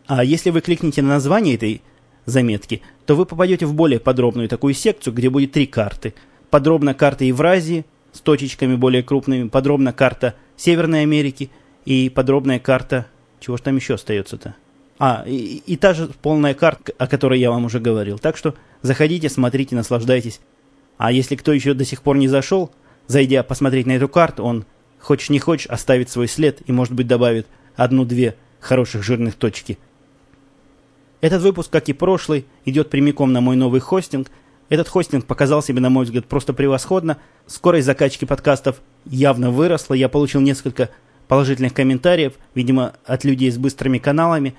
А 0.06 0.24
если 0.24 0.50
вы 0.50 0.60
кликнете 0.60 1.02
на 1.02 1.08
название 1.08 1.54
этой 1.54 1.82
заметки, 2.26 2.82
то 3.06 3.14
вы 3.14 3.26
попадете 3.26 3.66
в 3.66 3.74
более 3.74 4.00
подробную 4.00 4.48
такую 4.48 4.74
секцию, 4.74 5.14
где 5.14 5.30
будет 5.30 5.52
три 5.52 5.66
карты. 5.66 6.14
Подробно 6.50 6.94
карта 6.94 7.24
Евразии 7.24 7.84
с 8.12 8.20
точечками 8.20 8.76
более 8.76 9.02
крупными, 9.02 9.48
подробно 9.48 9.92
карта 9.92 10.34
Северной 10.56 11.02
Америки 11.02 11.50
и 11.84 12.08
подробная 12.08 12.58
карта 12.58 13.06
чего 13.44 13.58
же 13.58 13.62
там 13.62 13.76
еще 13.76 13.94
остается-то? 13.94 14.54
А, 14.98 15.24
и, 15.26 15.62
и 15.66 15.76
та 15.76 15.92
же 15.92 16.08
полная 16.22 16.54
карта, 16.54 16.94
о 16.96 17.06
которой 17.06 17.38
я 17.38 17.50
вам 17.50 17.66
уже 17.66 17.78
говорил. 17.78 18.18
Так 18.18 18.38
что 18.38 18.54
заходите, 18.80 19.28
смотрите, 19.28 19.76
наслаждайтесь. 19.76 20.40
А 20.96 21.12
если 21.12 21.36
кто 21.36 21.52
еще 21.52 21.74
до 21.74 21.84
сих 21.84 22.02
пор 22.02 22.16
не 22.16 22.28
зашел, 22.28 22.70
зайдя 23.06 23.42
посмотреть 23.42 23.86
на 23.86 23.92
эту 23.92 24.08
карту, 24.08 24.44
он, 24.44 24.64
хочешь 24.98 25.28
не 25.28 25.38
хочешь, 25.38 25.66
оставит 25.66 26.08
свой 26.08 26.26
след 26.26 26.62
и, 26.66 26.72
может 26.72 26.94
быть, 26.94 27.06
добавит 27.06 27.46
одну-две 27.76 28.36
хороших 28.60 29.02
жирных 29.02 29.34
точки. 29.34 29.78
Этот 31.20 31.42
выпуск, 31.42 31.70
как 31.70 31.88
и 31.90 31.92
прошлый, 31.92 32.46
идет 32.64 32.88
прямиком 32.88 33.32
на 33.32 33.42
мой 33.42 33.56
новый 33.56 33.80
хостинг. 33.80 34.30
Этот 34.70 34.88
хостинг 34.88 35.26
показал 35.26 35.62
себе, 35.62 35.80
на 35.80 35.90
мой 35.90 36.06
взгляд, 36.06 36.24
просто 36.26 36.54
превосходно. 36.54 37.18
Скорость 37.46 37.84
закачки 37.84 38.24
подкастов 38.24 38.80
явно 39.04 39.50
выросла. 39.50 39.94
Я 39.94 40.08
получил 40.08 40.40
несколько 40.40 40.88
положительных 41.28 41.75
комментариев, 41.75 42.35
видимо, 42.54 42.95
от 43.04 43.25
людей 43.25 43.50
с 43.50 43.59
быстрыми 43.59 43.99
каналами. 43.99 44.54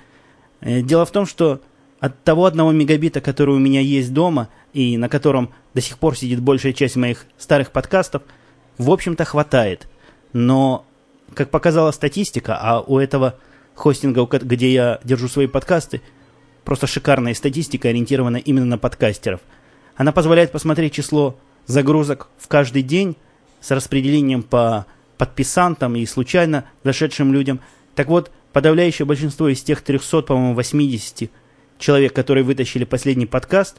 Э, 0.60 0.82
дело 0.82 1.04
в 1.06 1.10
том, 1.10 1.26
что 1.26 1.60
от 2.00 2.22
того 2.24 2.44
одного 2.44 2.72
мегабита, 2.72 3.20
который 3.20 3.54
у 3.54 3.58
меня 3.58 3.80
есть 3.80 4.12
дома, 4.12 4.48
и 4.72 4.96
на 4.96 5.08
котором 5.08 5.50
до 5.74 5.80
сих 5.80 5.98
пор 5.98 6.16
сидит 6.16 6.40
большая 6.40 6.72
часть 6.72 6.96
моих 6.96 7.26
старых 7.38 7.70
подкастов, 7.70 8.22
в 8.78 8.90
общем-то 8.90 9.24
хватает. 9.24 9.88
Но, 10.32 10.84
как 11.34 11.50
показала 11.50 11.90
статистика, 11.92 12.58
а 12.60 12.80
у 12.80 12.98
этого 12.98 13.36
хостинга, 13.74 14.26
где 14.26 14.72
я 14.72 15.00
держу 15.04 15.28
свои 15.28 15.46
подкасты, 15.46 16.02
просто 16.64 16.86
шикарная 16.86 17.34
статистика, 17.34 17.88
ориентирована 17.88 18.36
именно 18.36 18.66
на 18.66 18.78
подкастеров. 18.78 19.40
Она 19.96 20.12
позволяет 20.12 20.52
посмотреть 20.52 20.92
число 20.92 21.38
загрузок 21.66 22.28
в 22.38 22.48
каждый 22.48 22.82
день 22.82 23.16
с 23.60 23.70
распределением 23.70 24.42
по 24.42 24.86
подписантам 25.18 25.96
и 25.96 26.06
случайно 26.06 26.64
зашедшим 26.84 27.32
людям. 27.32 27.60
Так 27.94 28.08
вот, 28.08 28.30
подавляющее 28.52 29.06
большинство 29.06 29.48
из 29.48 29.62
тех 29.62 29.82
300, 29.82 30.22
по-моему, 30.22 30.54
80 30.54 31.30
человек, 31.78 32.12
которые 32.12 32.44
вытащили 32.44 32.84
последний 32.84 33.26
подкаст, 33.26 33.76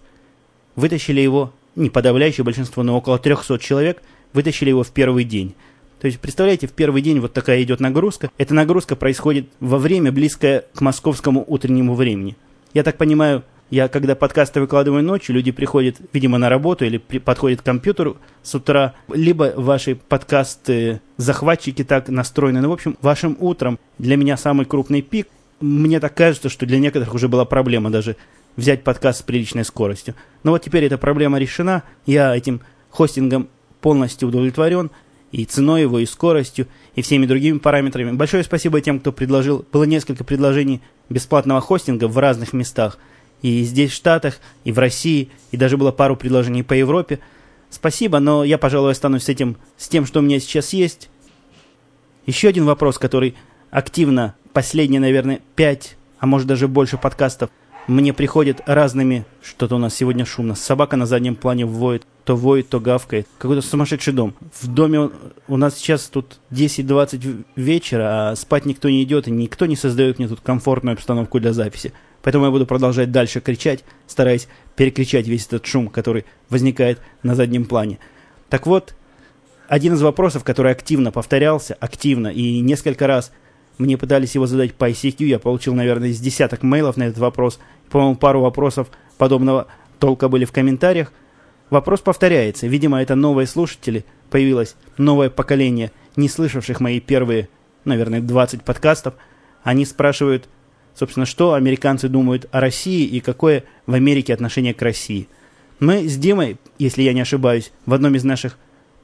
вытащили 0.76 1.22
его, 1.22 1.54
не 1.76 1.90
подавляющее 1.90 2.44
большинство, 2.44 2.84
но 2.84 2.98
около 2.98 3.20
300 3.20 3.60
человек, 3.60 4.02
вытащили 4.34 4.70
его 4.70 4.84
в 4.84 4.92
первый 4.92 5.24
день. 5.24 5.56
То 6.00 6.06
есть, 6.06 6.20
представляете, 6.20 6.68
в 6.68 6.74
первый 6.74 7.02
день 7.02 7.20
вот 7.20 7.34
такая 7.34 7.64
идет 7.64 7.80
нагрузка. 7.80 8.30
Эта 8.38 8.54
нагрузка 8.54 8.96
происходит 8.96 9.50
во 9.60 9.80
время, 9.80 10.12
близкое 10.12 10.66
к 10.76 10.82
московскому 10.82 11.44
утреннему 11.48 11.96
времени. 11.96 12.36
Я 12.74 12.84
так 12.84 12.98
понимаю, 12.98 13.44
я 13.70 13.90
когда 13.90 14.16
подкасты 14.16 14.62
выкладываю 14.62 15.04
ночью, 15.04 15.36
люди 15.36 15.52
приходят, 15.52 15.98
видимо, 16.14 16.38
на 16.38 16.48
работу 16.48 16.86
или 16.86 16.98
при, 16.98 17.20
подходят 17.20 17.62
к 17.62 17.66
компьютеру 17.66 18.18
с 18.42 18.56
утра, 18.56 18.94
либо 19.14 19.54
ваши 19.58 19.96
подкасты 19.96 21.02
захватчики 21.18 21.84
так 21.84 22.08
настроены. 22.08 22.62
Ну, 22.62 22.70
в 22.70 22.74
общем, 22.74 22.98
вашим 23.02 23.36
утром 23.40 23.78
для 23.98 24.16
меня 24.16 24.38
самый 24.38 24.66
крупный 24.66 25.02
пик. 25.02 25.28
Мне 25.60 26.00
так 26.00 26.14
кажется, 26.14 26.48
что 26.50 26.66
для 26.66 26.80
некоторых 26.80 27.14
уже 27.14 27.28
была 27.28 27.44
проблема 27.44 27.90
даже 27.90 28.16
взять 28.56 28.84
подкаст 28.84 29.20
с 29.20 29.24
приличной 29.24 29.66
скоростью. 29.66 30.16
Но 30.44 30.52
вот 30.52 30.64
теперь 30.64 30.86
эта 30.86 30.98
проблема 30.98 31.38
решена. 31.38 31.84
Я 32.06 32.36
этим 32.36 32.62
хостингом 32.90 33.50
полностью 33.82 34.30
удовлетворен 34.30 34.92
и 35.34 35.44
ценой 35.44 35.82
его, 35.82 36.00
и 36.00 36.06
скоростью, 36.06 36.68
и 36.96 37.02
всеми 37.02 37.26
другими 37.26 37.58
параметрами. 37.58 38.12
Большое 38.12 38.46
спасибо 38.46 38.80
тем, 38.80 39.02
кто 39.02 39.12
предложил. 39.12 39.66
Было 39.74 39.84
несколько 39.84 40.24
предложений 40.24 40.82
бесплатного 41.10 41.60
хостинга 41.60 42.08
в 42.08 42.18
разных 42.18 42.54
местах– 42.54 42.98
и 43.42 43.64
здесь, 43.64 43.92
в 43.92 43.96
Штатах, 43.96 44.40
и 44.64 44.72
в 44.72 44.80
России, 44.80 45.30
и 45.52 45.58
даже 45.58 45.78
было 45.78 45.92
пару 45.92 46.16
предложений 46.16 46.64
по 46.64 46.74
Европе. 46.74 47.20
Спасибо, 47.70 48.20
но 48.20 48.44
я, 48.44 48.58
пожалуй, 48.58 48.92
останусь 48.92 49.24
с 49.24 49.30
этим, 49.30 49.58
с 49.78 49.88
тем, 49.88 50.06
что 50.06 50.20
у 50.20 50.24
меня 50.24 50.40
сейчас 50.40 50.74
есть. 50.74 51.10
Еще 52.26 52.48
один 52.48 52.66
вопрос, 52.66 52.98
который 52.98 53.36
активно 53.70 54.36
последние, 54.54 55.00
наверное, 55.00 55.42
пять, 55.56 55.98
а 56.20 56.26
может 56.26 56.48
даже 56.48 56.68
больше 56.68 56.98
подкастов 56.98 57.50
мне 57.88 58.14
приходит 58.14 58.62
разными... 58.66 59.26
Что-то 59.42 59.76
у 59.76 59.80
нас 59.80 59.96
сегодня 59.96 60.26
шумно. 60.26 60.56
Собака 60.56 60.98
на 60.98 61.06
заднем 61.06 61.36
плане 61.36 61.66
воет. 61.66 62.06
То 62.26 62.36
воет, 62.36 62.68
то 62.68 62.82
гавкает. 62.82 63.28
Какой-то 63.38 63.62
сумасшедший 63.62 64.14
дом. 64.14 64.36
В 64.62 64.68
доме 64.68 65.10
у 65.48 65.58
нас 65.58 65.76
сейчас 65.78 66.08
тут 66.08 66.40
10-20 66.52 67.46
вечера, 67.56 68.32
а 68.32 68.36
спать 68.36 68.66
никто 68.66 68.90
не 68.90 69.02
идет, 69.04 69.30
и 69.30 69.32
никто 69.32 69.66
не 69.66 69.78
создает 69.78 70.20
мне 70.20 70.28
тут 70.28 70.42
комфортную 70.42 70.96
обстановку 70.96 71.40
для 71.40 71.54
записи. 71.54 71.94
Поэтому 72.28 72.44
я 72.44 72.52
буду 72.52 72.66
продолжать 72.66 73.10
дальше 73.10 73.40
кричать, 73.40 73.86
стараясь 74.06 74.50
перекричать 74.76 75.30
весь 75.30 75.48
этот 75.48 75.66
шум, 75.66 75.88
который 75.88 76.26
возникает 76.50 77.00
на 77.24 77.36
заднем 77.36 77.64
плане. 77.64 78.00
Так 78.50 78.68
вот, 78.68 78.96
один 79.70 79.94
из 79.94 80.02
вопросов, 80.02 80.44
который 80.44 80.74
активно 80.74 81.14
повторялся, 81.14 81.78
активно, 81.80 82.28
и 82.28 82.60
несколько 82.60 83.08
раз 83.08 83.32
мне 83.78 83.98
пытались 83.98 84.36
его 84.36 84.46
задать 84.46 84.74
по 84.74 84.90
ICQ, 84.90 85.24
я 85.24 85.40
получил, 85.40 85.74
наверное, 85.74 86.10
из 86.10 86.20
десяток 86.20 86.64
мейлов 86.64 86.98
на 86.98 87.04
этот 87.04 87.20
вопрос, 87.20 87.60
по-моему, 87.90 88.18
пару 88.18 88.42
вопросов 88.42 88.90
подобного 89.18 89.68
толка 89.98 90.28
были 90.28 90.44
в 90.44 90.52
комментариях. 90.52 91.14
Вопрос 91.70 92.02
повторяется. 92.02 92.68
Видимо, 92.68 93.02
это 93.02 93.16
новые 93.16 93.48
слушатели, 93.48 94.04
появилось 94.30 94.76
новое 94.98 95.30
поколение, 95.30 95.94
не 96.18 96.28
слышавших 96.28 96.82
мои 96.82 97.00
первые, 97.00 97.48
наверное, 97.86 98.20
20 98.20 98.64
подкастов. 98.64 99.14
Они 99.64 99.86
спрашивают, 99.86 100.50
собственно, 100.98 101.26
что 101.26 101.54
американцы 101.54 102.10
думают 102.10 102.48
о 102.52 102.60
России 102.60 103.06
и 103.06 103.20
какое 103.20 103.64
в 103.86 103.94
Америке 103.94 104.34
отношение 104.34 104.74
к 104.74 104.82
России. 104.82 105.28
Мы 105.80 106.08
с 106.08 106.18
Димой, 106.18 106.58
если 106.80 107.04
я 107.04 107.14
не 107.14 107.22
ошибаюсь, 107.22 107.72
в 107.86 107.94
одном 107.94 108.16
из 108.16 108.24
наших 108.24 108.58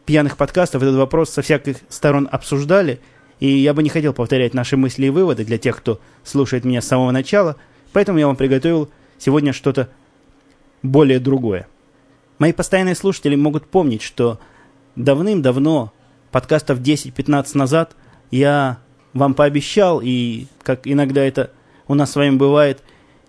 пьяных 0.05 0.37
подкастов 0.37 0.81
этот 0.81 0.95
вопрос 0.95 1.29
со 1.29 1.43
всяких 1.43 1.77
сторон 1.89 2.27
обсуждали, 2.31 2.99
и 3.39 3.47
я 3.47 3.73
бы 3.75 3.83
не 3.83 3.89
хотел 3.89 4.11
повторять 4.13 4.55
наши 4.55 4.75
мысли 4.75 5.05
и 5.05 5.09
выводы 5.09 5.45
для 5.45 5.59
тех, 5.59 5.77
кто 5.77 5.99
слушает 6.23 6.65
меня 6.65 6.81
с 6.81 6.87
самого 6.87 7.11
начала, 7.11 7.57
поэтому 7.91 8.17
я 8.17 8.25
вам 8.25 8.35
приготовил 8.35 8.89
сегодня 9.19 9.53
что-то 9.53 9.89
более 10.81 11.19
другое. 11.19 11.67
Мои 12.39 12.53
постоянные 12.53 12.95
слушатели 12.95 13.35
могут 13.35 13.67
помнить, 13.67 14.01
что 14.01 14.39
давным-давно, 14.95 15.93
подкастов 16.31 16.79
10-15 16.79 17.55
назад, 17.55 17.95
я 18.31 18.79
вам 19.13 19.35
пообещал, 19.35 20.01
и 20.03 20.47
как 20.63 20.87
иногда 20.87 21.23
это 21.23 21.51
у 21.87 21.95
нас 21.95 22.11
с 22.11 22.15
вами 22.15 22.35
бывает, 22.35 22.81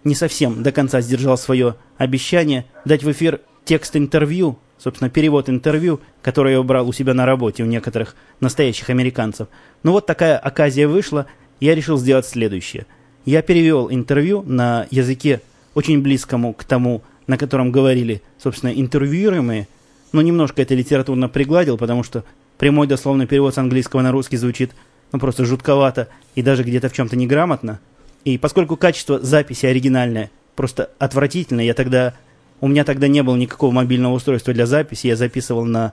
не 0.05 0.15
совсем 0.15 0.63
до 0.63 0.73
конца 0.73 1.01
сдержал 1.01 1.39
свое 1.39 1.77
обещание 1.97 2.67
дать 2.85 3.03
в 3.03 3.11
эфир 3.11 3.41
текст 3.65 3.97
интервью, 3.97 4.59
собственно, 4.79 5.11
перевод 5.11 5.49
интервью, 5.49 6.01
который 6.23 6.53
я 6.53 6.63
брал 6.63 6.89
у 6.89 6.93
себя 6.93 7.15
на 7.15 7.27
работе 7.27 7.63
у 7.63 7.67
некоторых 7.67 8.15
настоящих 8.41 8.91
американцев. 8.91 9.49
Но 9.83 9.93
вот 9.93 10.07
такая 10.07 10.39
оказия 10.39 10.87
вышла, 10.87 11.27
я 11.61 11.75
решил 11.75 11.99
сделать 11.99 12.27
следующее. 12.27 12.87
Я 13.25 13.41
перевел 13.41 13.91
интервью 13.91 14.43
на 14.43 14.87
языке 14.91 15.41
очень 15.75 16.03
близкому 16.03 16.53
к 16.53 16.65
тому, 16.65 17.03
на 17.27 17.39
котором 17.39 17.73
говорили, 17.73 18.23
собственно, 18.39 18.71
интервьюируемые, 18.71 19.67
но 20.13 20.21
немножко 20.21 20.61
это 20.61 20.75
литературно 20.75 21.29
пригладил, 21.29 21.79
потому 21.79 22.03
что 22.03 22.25
прямой 22.59 22.87
дословный 22.87 23.27
перевод 23.27 23.55
с 23.55 23.59
английского 23.59 24.03
на 24.03 24.13
русский 24.13 24.37
звучит 24.37 24.73
ну, 25.13 25.19
просто 25.19 25.45
жутковато 25.45 26.09
и 26.35 26.43
даже 26.43 26.63
где-то 26.63 26.89
в 26.89 26.93
чем-то 26.93 27.17
неграмотно. 27.17 27.81
И 28.25 28.38
поскольку 28.38 28.76
качество 28.76 29.21
записи 29.21 29.66
оригинальное 29.66 30.31
просто 30.57 30.90
отвратительное, 30.99 31.64
я 31.64 31.75
тогда... 31.75 32.14
У 32.61 32.69
меня 32.69 32.85
тогда 32.85 33.09
не 33.09 33.23
было 33.23 33.37
никакого 33.37 33.73
мобильного 33.73 34.14
устройства 34.14 34.54
для 34.54 34.64
записи, 34.64 35.09
я 35.09 35.16
записывал 35.16 35.64
на 35.64 35.93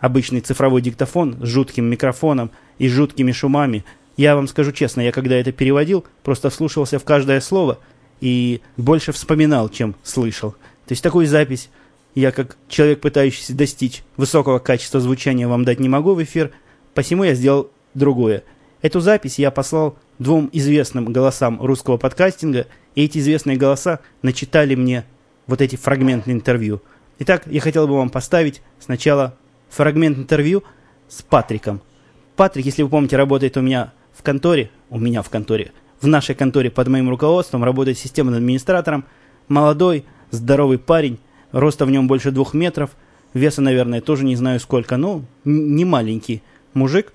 обычный 0.00 0.40
цифровой 0.40 0.82
диктофон 0.82 1.36
с 1.40 1.46
жутким 1.46 1.84
микрофоном 1.84 2.50
и 2.78 2.88
жуткими 2.88 3.30
шумами. 3.30 3.84
Я 4.16 4.34
вам 4.34 4.48
скажу 4.48 4.72
честно, 4.72 5.00
я 5.02 5.12
когда 5.12 5.36
это 5.36 5.52
переводил, 5.52 6.04
просто 6.24 6.50
вслушивался 6.50 6.98
в 6.98 7.04
каждое 7.04 7.40
слово 7.40 7.78
и 8.20 8.62
больше 8.76 9.12
вспоминал, 9.12 9.68
чем 9.68 9.94
слышал. 10.02 10.52
То 10.86 10.92
есть 10.92 11.02
такую 11.02 11.26
запись 11.26 11.68
я, 12.14 12.32
как 12.32 12.56
человек, 12.68 13.00
пытающийся 13.00 13.54
достичь 13.54 14.02
высокого 14.16 14.58
качества 14.58 14.98
звучания, 14.98 15.46
вам 15.46 15.64
дать 15.64 15.78
не 15.78 15.88
могу 15.88 16.14
в 16.14 16.22
эфир, 16.22 16.50
посему 16.94 17.22
я 17.22 17.34
сделал 17.34 17.70
другое. 17.94 18.42
Эту 18.82 19.00
запись 19.00 19.38
я 19.38 19.52
послал 19.52 19.96
двум 20.18 20.48
известным 20.52 21.12
голосам 21.12 21.60
русского 21.60 21.96
подкастинга, 21.96 22.66
и 22.94 23.04
эти 23.04 23.18
известные 23.18 23.56
голоса 23.56 24.00
начитали 24.22 24.74
мне 24.74 25.04
вот 25.46 25.60
эти 25.60 25.76
фрагменты 25.76 26.32
интервью. 26.32 26.82
Итак, 27.20 27.42
я 27.46 27.60
хотел 27.60 27.88
бы 27.88 27.96
вам 27.96 28.10
поставить 28.10 28.62
сначала 28.78 29.36
фрагмент 29.70 30.18
интервью 30.18 30.62
с 31.08 31.22
Патриком. 31.22 31.80
Патрик, 32.36 32.66
если 32.66 32.82
вы 32.82 32.88
помните, 32.88 33.16
работает 33.16 33.56
у 33.56 33.60
меня 33.60 33.92
в 34.12 34.22
конторе, 34.22 34.70
у 34.90 34.98
меня 34.98 35.22
в 35.22 35.30
конторе, 35.30 35.72
в 36.00 36.06
нашей 36.06 36.34
конторе 36.34 36.70
под 36.70 36.88
моим 36.88 37.08
руководством, 37.08 37.64
работает 37.64 37.98
системным 37.98 38.36
администратором, 38.36 39.04
молодой, 39.48 40.04
здоровый 40.30 40.78
парень, 40.78 41.18
роста 41.52 41.86
в 41.86 41.90
нем 41.90 42.06
больше 42.06 42.30
двух 42.30 42.54
метров, 42.54 42.90
веса, 43.34 43.62
наверное, 43.62 44.00
тоже 44.00 44.24
не 44.24 44.36
знаю 44.36 44.60
сколько, 44.60 44.96
но 44.96 45.22
не 45.44 45.84
маленький 45.84 46.42
мужик, 46.74 47.12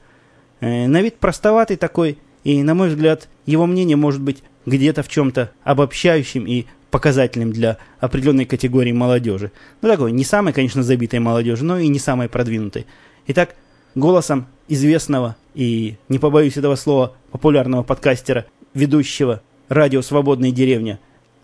э, 0.59 0.87
на 0.87 1.01
вид 1.01 1.19
простоватый 1.19 1.77
такой, 1.77 2.17
и, 2.43 2.61
на 2.61 2.73
мой 2.75 2.89
взгляд, 2.89 3.29
его 3.45 3.65
мнение 3.65 3.95
может 3.95 4.21
быть 4.21 4.43
где-то 4.65 5.03
в 5.03 5.07
чем-то 5.07 5.51
обобщающим 5.63 6.45
и 6.45 6.65
показательным 6.91 7.51
для 7.51 7.77
определенной 7.99 8.45
категории 8.45 8.91
молодежи. 8.91 9.51
Ну, 9.81 9.89
такой, 9.89 10.11
не 10.11 10.23
самой, 10.23 10.53
конечно, 10.53 10.83
забитой 10.83 11.19
молодежи, 11.19 11.63
но 11.63 11.79
и 11.79 11.87
не 11.87 11.99
самой 11.99 12.29
продвинутой. 12.29 12.85
Итак, 13.27 13.55
голосом 13.95 14.47
известного 14.67 15.35
и, 15.55 15.95
не 16.09 16.19
побоюсь 16.19 16.57
этого 16.57 16.75
слова, 16.75 17.15
популярного 17.31 17.83
подкастера, 17.83 18.45
ведущего 18.73 19.41
радио 19.69 20.01
«Свободная 20.01 20.51
деревня», 20.51 20.99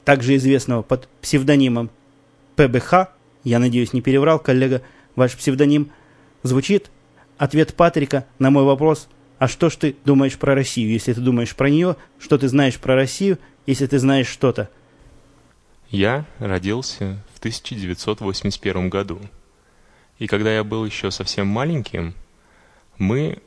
также 0.05 0.35
известного 0.35 0.81
под 0.81 1.07
псевдонимом 1.21 1.89
ПБХ, 2.55 3.09
я 3.43 3.59
надеюсь, 3.59 3.93
не 3.93 4.01
переврал, 4.01 4.39
коллега, 4.39 4.81
ваш 5.15 5.35
псевдоним, 5.35 5.91
звучит 6.43 6.91
ответ 7.37 7.73
Патрика 7.73 8.25
на 8.37 8.51
мой 8.51 8.65
вопрос– 8.65 9.07
а 9.39 9.47
что 9.47 9.69
ж 9.69 9.77
ты 9.77 9.95
думаешь 10.03 10.37
про 10.37 10.53
Россию? 10.53 10.91
Если 10.91 11.13
ты 11.13 11.21
думаешь 11.21 11.55
про 11.55 11.69
нее, 11.69 11.95
что 12.19 12.37
ты 12.37 12.49
знаешь 12.49 12.77
про 12.77 12.95
Россию, 12.95 13.39
если 13.65 13.87
ты 13.87 13.97
знаешь 13.97 14.27
что-то? 14.27 14.69
Я 15.89 16.25
родился 16.39 17.23
в 17.33 17.39
1981 17.39 18.89
году. 18.89 19.19
И 20.19 20.27
когда 20.27 20.53
я 20.53 20.65
был 20.65 20.85
еще 20.85 21.09
совсем 21.09 21.47
маленьким, 21.47 22.13
мы, 22.97 23.41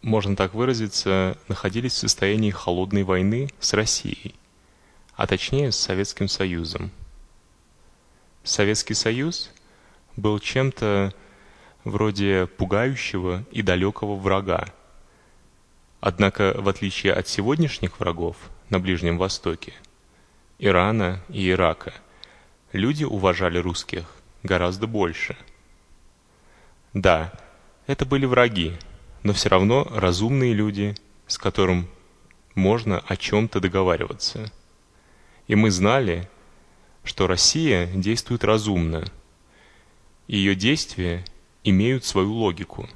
можно 0.00 0.34
так 0.34 0.54
выразиться, 0.54 1.36
находились 1.46 1.92
в 1.92 1.98
состоянии 1.98 2.50
холодной 2.50 3.02
войны 3.02 3.50
с 3.60 3.74
Россией, 3.74 4.34
а 5.14 5.26
точнее 5.26 5.72
с 5.72 5.76
Советским 5.76 6.26
Союзом. 6.26 6.90
Советский 8.44 8.94
Союз 8.94 9.50
был 10.16 10.38
чем-то 10.38 11.12
вроде 11.84 12.46
пугающего 12.46 13.44
и 13.52 13.60
далекого 13.60 14.16
врага, 14.16 14.72
Однако, 16.06 16.52
в 16.58 16.68
отличие 16.68 17.14
от 17.14 17.28
сегодняшних 17.28 17.98
врагов 17.98 18.36
на 18.68 18.78
Ближнем 18.78 19.16
Востоке, 19.16 19.72
Ирана 20.58 21.22
и 21.30 21.48
Ирака, 21.48 21.94
люди 22.72 23.04
уважали 23.04 23.56
русских 23.56 24.04
гораздо 24.42 24.86
больше. 24.86 25.34
Да, 26.92 27.32
это 27.86 28.04
были 28.04 28.26
враги, 28.26 28.76
но 29.22 29.32
все 29.32 29.48
равно 29.48 29.88
разумные 29.94 30.52
люди, 30.52 30.94
с 31.26 31.38
которым 31.38 31.88
можно 32.54 32.98
о 32.98 33.16
чем-то 33.16 33.58
договариваться. 33.58 34.52
И 35.46 35.54
мы 35.54 35.70
знали, 35.70 36.28
что 37.02 37.26
Россия 37.26 37.86
действует 37.86 38.44
разумно, 38.44 39.06
ее 40.26 40.54
действия 40.54 41.24
имеют 41.62 42.04
свою 42.04 42.30
логику. 42.34 42.90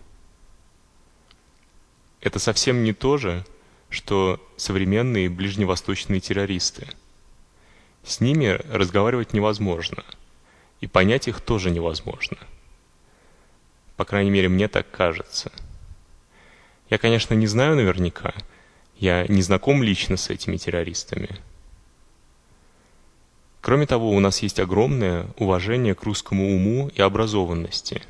Это 2.20 2.38
совсем 2.38 2.82
не 2.82 2.92
то 2.92 3.16
же, 3.16 3.44
что 3.90 4.44
современные 4.56 5.30
ближневосточные 5.30 6.20
террористы. 6.20 6.88
С 8.04 8.20
ними 8.20 8.60
разговаривать 8.70 9.32
невозможно, 9.32 10.04
и 10.80 10.86
понять 10.86 11.28
их 11.28 11.40
тоже 11.40 11.70
невозможно. 11.70 12.38
По 13.96 14.04
крайней 14.04 14.30
мере, 14.30 14.48
мне 14.48 14.68
так 14.68 14.90
кажется. 14.90 15.52
Я, 16.90 16.98
конечно, 16.98 17.34
не 17.34 17.46
знаю 17.46 17.76
наверняка, 17.76 18.32
я 18.96 19.26
не 19.26 19.42
знаком 19.42 19.82
лично 19.82 20.16
с 20.16 20.30
этими 20.30 20.56
террористами. 20.56 21.38
Кроме 23.60 23.86
того, 23.86 24.10
у 24.10 24.20
нас 24.20 24.38
есть 24.38 24.60
огромное 24.60 25.26
уважение 25.36 25.94
к 25.94 26.02
русскому 26.04 26.54
уму 26.54 26.88
и 26.94 27.02
образованности. 27.02 28.02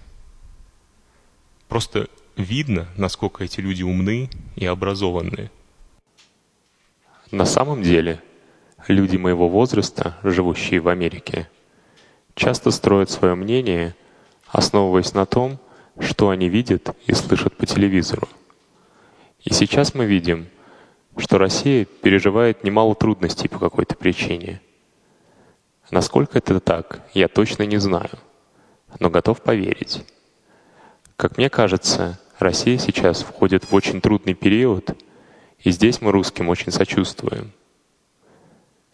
Просто 1.69 2.09
видно, 2.43 2.87
насколько 2.97 3.45
эти 3.45 3.61
люди 3.61 3.83
умны 3.83 4.31
и 4.57 4.67
образованные. 4.67 5.51
На 7.31 7.45
самом 7.45 7.83
деле, 7.83 8.23
люди 8.87 9.17
моего 9.17 9.49
возраста, 9.49 10.17
живущие 10.23 10.81
в 10.81 10.89
Америке, 10.89 11.49
часто 12.35 12.71
строят 12.71 13.11
свое 13.11 13.35
мнение, 13.35 13.95
основываясь 14.49 15.13
на 15.13 15.27
том, 15.27 15.59
что 16.01 16.31
они 16.31 16.49
видят 16.49 16.97
и 17.07 17.13
слышат 17.13 17.57
по 17.57 17.67
телевизору. 17.67 18.29
И 19.45 19.53
сейчас 19.53 19.95
мы 19.95 20.07
видим, 20.07 20.49
что 21.17 21.39
Россия 21.39 21.85
переживает 21.85 22.65
немало 22.65 22.95
трудностей 22.95 23.49
по 23.49 23.59
какой-то 23.59 23.97
причине. 23.97 24.61
Насколько 25.91 26.39
это 26.39 26.61
так, 26.61 27.03
я 27.15 27.29
точно 27.29 27.65
не 27.65 27.79
знаю, 27.79 28.11
но 29.01 29.11
готов 29.11 29.43
поверить. 29.43 30.05
Как 31.17 31.37
мне 31.37 31.51
кажется, 31.51 32.21
Россия 32.39 32.79
сейчас 32.79 33.23
входит 33.23 33.65
в 33.65 33.75
очень 33.75 34.01
трудный 34.01 34.35
период— 34.35 34.97
и 35.61 35.71
здесь 35.71 36.01
мы 36.01 36.13
русским 36.13 36.49
очень 36.49 36.71
сочувствуем. 36.71 37.53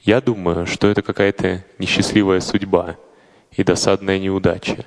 Я 0.00 0.20
думаю, 0.20 0.66
что 0.66 0.88
это 0.88 1.02
какая-то 1.02 1.64
несчастливая 1.78 2.40
судьба 2.40 2.96
и 3.52 3.62
досадная 3.62 4.18
неудача, 4.18 4.84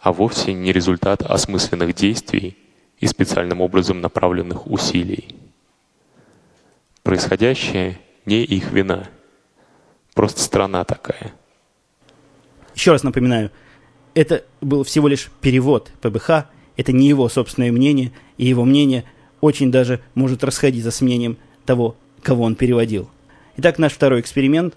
а 0.00 0.12
вовсе 0.12 0.52
не 0.52 0.72
результат 0.72 1.22
осмысленных 1.22 1.94
действий 1.94 2.56
и 2.98 3.06
специальным 3.06 3.60
образом 3.60 4.00
направленных 4.00 4.66
усилий. 4.66 5.36
Происходящее 7.02 7.98
не 8.24 8.42
их 8.42 8.72
вина. 8.72 9.08
Просто 10.14 10.40
страна 10.40 10.84
такая. 10.84 11.32
Еще 12.74 12.92
раз 12.92 13.02
напоминаю, 13.02 13.50
это 14.14 14.44
был 14.60 14.82
всего 14.82 15.08
лишь 15.08 15.30
перевод 15.40 15.90
ПБХ, 16.00 16.46
это 16.76 16.92
не 16.92 17.08
его 17.08 17.28
собственное 17.28 17.72
мнение, 17.72 18.12
и 18.38 18.46
его 18.46 18.64
мнение– 18.64 19.04
очень 19.40 19.70
даже 19.70 20.00
может 20.14 20.44
расходиться 20.44 20.90
с 20.90 21.00
мнением 21.00 21.36
того, 21.64 21.96
кого 22.22 22.44
он 22.44 22.54
переводил. 22.54 23.08
Итак, 23.56 23.78
наш 23.78 23.92
второй 23.92 24.20
эксперимент. 24.20 24.76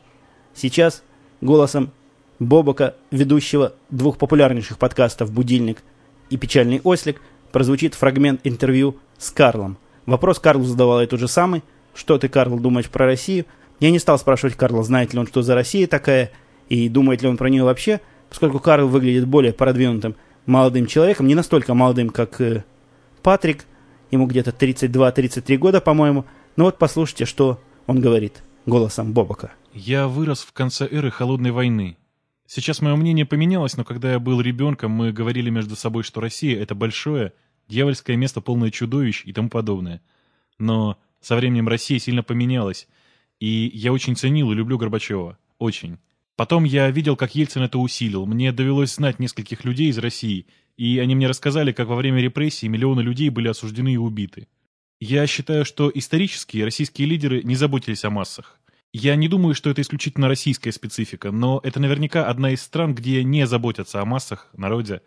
Сейчас 0.53 1.03
голосом 1.41 1.91
Бобока, 2.39 2.95
ведущего 3.11 3.73
двух 3.89 4.17
популярнейших 4.17 4.77
подкастов 4.77 5.31
«Будильник» 5.31 5.83
и 6.29 6.37
«Печальный 6.37 6.81
ослик», 6.83 7.21
прозвучит 7.51 7.95
фрагмент 7.95 8.41
интервью 8.43 8.97
с 9.17 9.31
Карлом. 9.31 9.77
Вопрос 10.05 10.39
Карлу 10.39 10.63
задавал 10.63 11.05
тот 11.07 11.19
же 11.19 11.27
самый. 11.27 11.63
«Что 11.95 12.17
ты, 12.17 12.29
Карл, 12.29 12.59
думаешь 12.59 12.89
про 12.89 13.05
Россию?» 13.05 13.45
Я 13.79 13.91
не 13.91 13.99
стал 13.99 14.19
спрашивать 14.19 14.55
Карла, 14.55 14.83
знает 14.83 15.13
ли 15.13 15.19
он, 15.19 15.27
что 15.27 15.41
за 15.41 15.55
Россия 15.55 15.87
такая, 15.87 16.31
и 16.67 16.89
думает 16.89 17.21
ли 17.21 17.29
он 17.29 17.37
про 17.37 17.49
нее 17.49 17.63
вообще, 17.63 18.01
поскольку 18.29 18.59
Карл 18.59 18.87
выглядит 18.87 19.25
более 19.25 19.53
продвинутым 19.53 20.15
молодым 20.49 20.87
человеком, 20.87 21.27
не 21.27 21.35
настолько 21.35 21.73
молодым, 21.73 22.09
как 22.09 22.41
э, 22.41 22.65
Патрик, 23.21 23.65
ему 24.11 24.25
где-то 24.25 24.51
32-33 24.51 25.57
года, 25.57 25.79
по-моему. 25.79 26.25
Ну 26.55 26.65
вот 26.65 26.77
послушайте, 26.77 27.25
что 27.25 27.61
он 27.87 28.01
говорит 28.01 28.43
голосом 28.65 29.13
Бобока. 29.13 29.51
Я 29.73 30.07
вырос 30.07 30.41
в 30.41 30.51
конце 30.51 30.87
эры 30.87 31.11
Холодной 31.11 31.51
войны. 31.51 31.97
Сейчас 32.47 32.81
мое 32.81 32.95
мнение 32.95 33.25
поменялось, 33.25 33.77
но 33.77 33.83
когда 33.83 34.11
я 34.11 34.19
был 34.19 34.41
ребенком, 34.41 34.91
мы 34.91 35.11
говорили 35.11 35.51
между 35.51 35.75
собой, 35.75 36.01
что 36.01 36.19
Россия— 36.19 36.59
это 36.61 36.73
большое, 36.73 37.33
дьявольское 37.67 38.17
место, 38.17 38.41
полное 38.41 38.71
чудовищ 38.71 39.21
и 39.25 39.33
тому 39.33 39.49
подобное. 39.49 40.01
Но 40.57 40.97
со 41.21 41.35
временем 41.35 41.67
Россия 41.67 41.99
сильно 41.99 42.23
поменялась, 42.23 42.87
и 43.39 43.69
я 43.73 43.93
очень 43.93 44.15
ценил 44.15 44.51
и 44.51 44.55
люблю 44.55 44.79
Горбачева. 44.79 45.37
Очень. 45.59 45.99
Потом 46.39 46.63
я 46.63 46.89
видел, 46.89 47.17
как 47.17 47.35
Ельцин 47.35 47.63
это 47.63 47.79
усилил. 47.79 48.25
Мне 48.25 48.53
довелось 48.53 48.93
знать 48.93 49.19
нескольких 49.19 49.65
людей 49.65 49.89
из 49.89 49.97
России, 49.97 50.47
и 50.77 50.97
они 50.99 51.13
мне 51.13 51.27
рассказали, 51.27 51.73
как 51.73 51.89
во 51.89 51.97
время 51.97 52.21
репрессий 52.21 52.69
миллионы 52.69 53.01
людей 53.01 53.27
были 53.27 53.49
осуждены 53.49 53.95
и 53.95 53.97
убиты. 53.97 54.47
Я 55.01 55.27
считаю, 55.27 55.65
что 55.65 55.91
исторически 55.93 56.59
российские 56.59 57.09
лидеры 57.09 57.43
не 57.43 57.55
заботились 57.55 58.05
о 58.05 58.09
массах. 58.09 58.57
Я 58.93 59.17
не 59.17 59.27
думаю, 59.27 59.53
что 59.53 59.69
это 59.69 59.81
исключительно 59.81 60.29
российская 60.29 60.71
специфика, 60.71 61.31
но 61.31 61.59
это 61.61 61.81
наверняка 61.81 62.25
одна 62.25 62.51
из 62.51 62.61
стран, 62.61 62.95
где 62.95 63.21
не 63.25 63.45
заботятся 63.45 63.99
о 63.99 64.05
массах, 64.05 64.47
народе. 64.55 65.01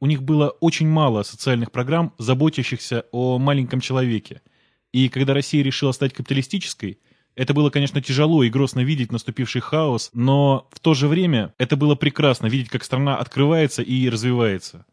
У 0.00 0.06
них 0.06 0.24
было 0.24 0.48
очень 0.48 0.88
мало 0.88 1.22
социальных 1.22 1.70
программ, 1.70 2.14
заботящихся 2.18 3.04
о 3.12 3.38
маленьком 3.38 3.80
человеке. 3.80 4.42
И 4.90 5.08
когда 5.08 5.34
Россия 5.34 5.62
решила 5.62 5.92
стать 5.92 6.14
капиталистической, 6.14 6.98
это 7.38 7.54
было, 7.54 7.70
конечно, 7.70 8.02
тяжело 8.02 8.42
и 8.42 8.50
грозно 8.50 8.80
видеть 8.80 9.12
наступивший 9.12 9.60
хаос, 9.60 10.10
но 10.12 10.66
в 10.72 10.80
то 10.80 10.94
же 10.94 11.06
время 11.06 11.54
это 11.56 11.76
было 11.76 11.94
прекрасно 11.94 12.48
видеть, 12.48 12.68
как 12.68 12.82
страна 12.82 13.16
открывается 13.16 13.80
и 13.80 14.08
развивается. 14.08 14.84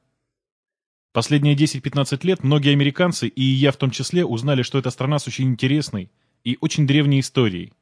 Последние 1.11 1.55
10-15 1.55 2.19
лет 2.21 2.43
многие 2.43 2.73
американцы, 2.73 3.27
и 3.27 3.41
я 3.41 3.71
в 3.71 3.77
том 3.77 3.89
числе, 3.89 4.23
узнали, 4.23 4.61
что 4.61 4.77
эта 4.77 4.91
страна 4.91 5.17
с 5.17 5.27
очень 5.27 5.45
интересной 5.45 6.11
и 6.43 6.59
очень 6.61 6.85
древней 6.85 7.21
историей. 7.21 7.73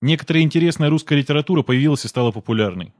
Некоторая 0.00 0.42
интересная 0.42 0.90
русская 0.90 1.14
литература 1.14 1.62
появилась 1.62 2.04
и 2.04 2.08
стала 2.08 2.32
популярной. 2.32 2.92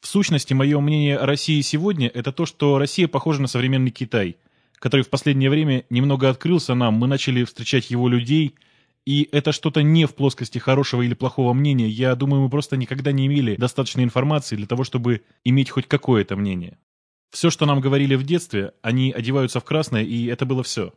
В 0.00 0.06
сущности, 0.06 0.54
мое 0.54 0.80
мнение 0.80 1.18
о 1.18 1.26
России 1.26 1.60
сегодня– 1.60 2.08
это 2.14 2.32
то, 2.32 2.46
что 2.46 2.78
Россия 2.78 3.08
похожа 3.08 3.42
на 3.42 3.48
современный 3.48 3.90
Китай, 3.90 4.38
который 4.76 5.02
в 5.02 5.10
последнее 5.10 5.50
время 5.50 5.84
немного 5.90 6.30
открылся 6.30 6.72
нам, 6.72 6.94
мы 6.94 7.08
начали 7.08 7.44
встречать 7.44 7.90
его 7.90 8.08
людей– 8.08 8.54
и 9.06 9.28
это 9.30 9.52
что-то 9.52 9.82
не 9.82 10.04
в 10.04 10.14
плоскости 10.14 10.58
хорошего 10.58 11.02
или 11.02 11.14
плохого 11.14 11.52
мнения. 11.52 11.88
Я 11.88 12.16
думаю, 12.16 12.42
мы 12.42 12.50
просто 12.50 12.76
никогда 12.76 13.12
не 13.12 13.26
имели 13.26 13.54
достаточной 13.54 14.02
информации 14.02 14.56
для 14.56 14.66
того, 14.66 14.82
чтобы 14.82 15.22
иметь 15.44 15.70
хоть 15.70 15.86
какое-то 15.86 16.36
мнение. 16.36 16.76
Все, 17.30 17.50
что 17.50 17.66
нам 17.66 17.80
говорили 17.80 18.16
в 18.16 18.24
детстве, 18.24 18.72
они 18.82 19.12
одеваются 19.12 19.60
в 19.60 19.64
красное, 19.64 20.02
и 20.02 20.26
это 20.26 20.44
было 20.44 20.64
все. 20.64 20.92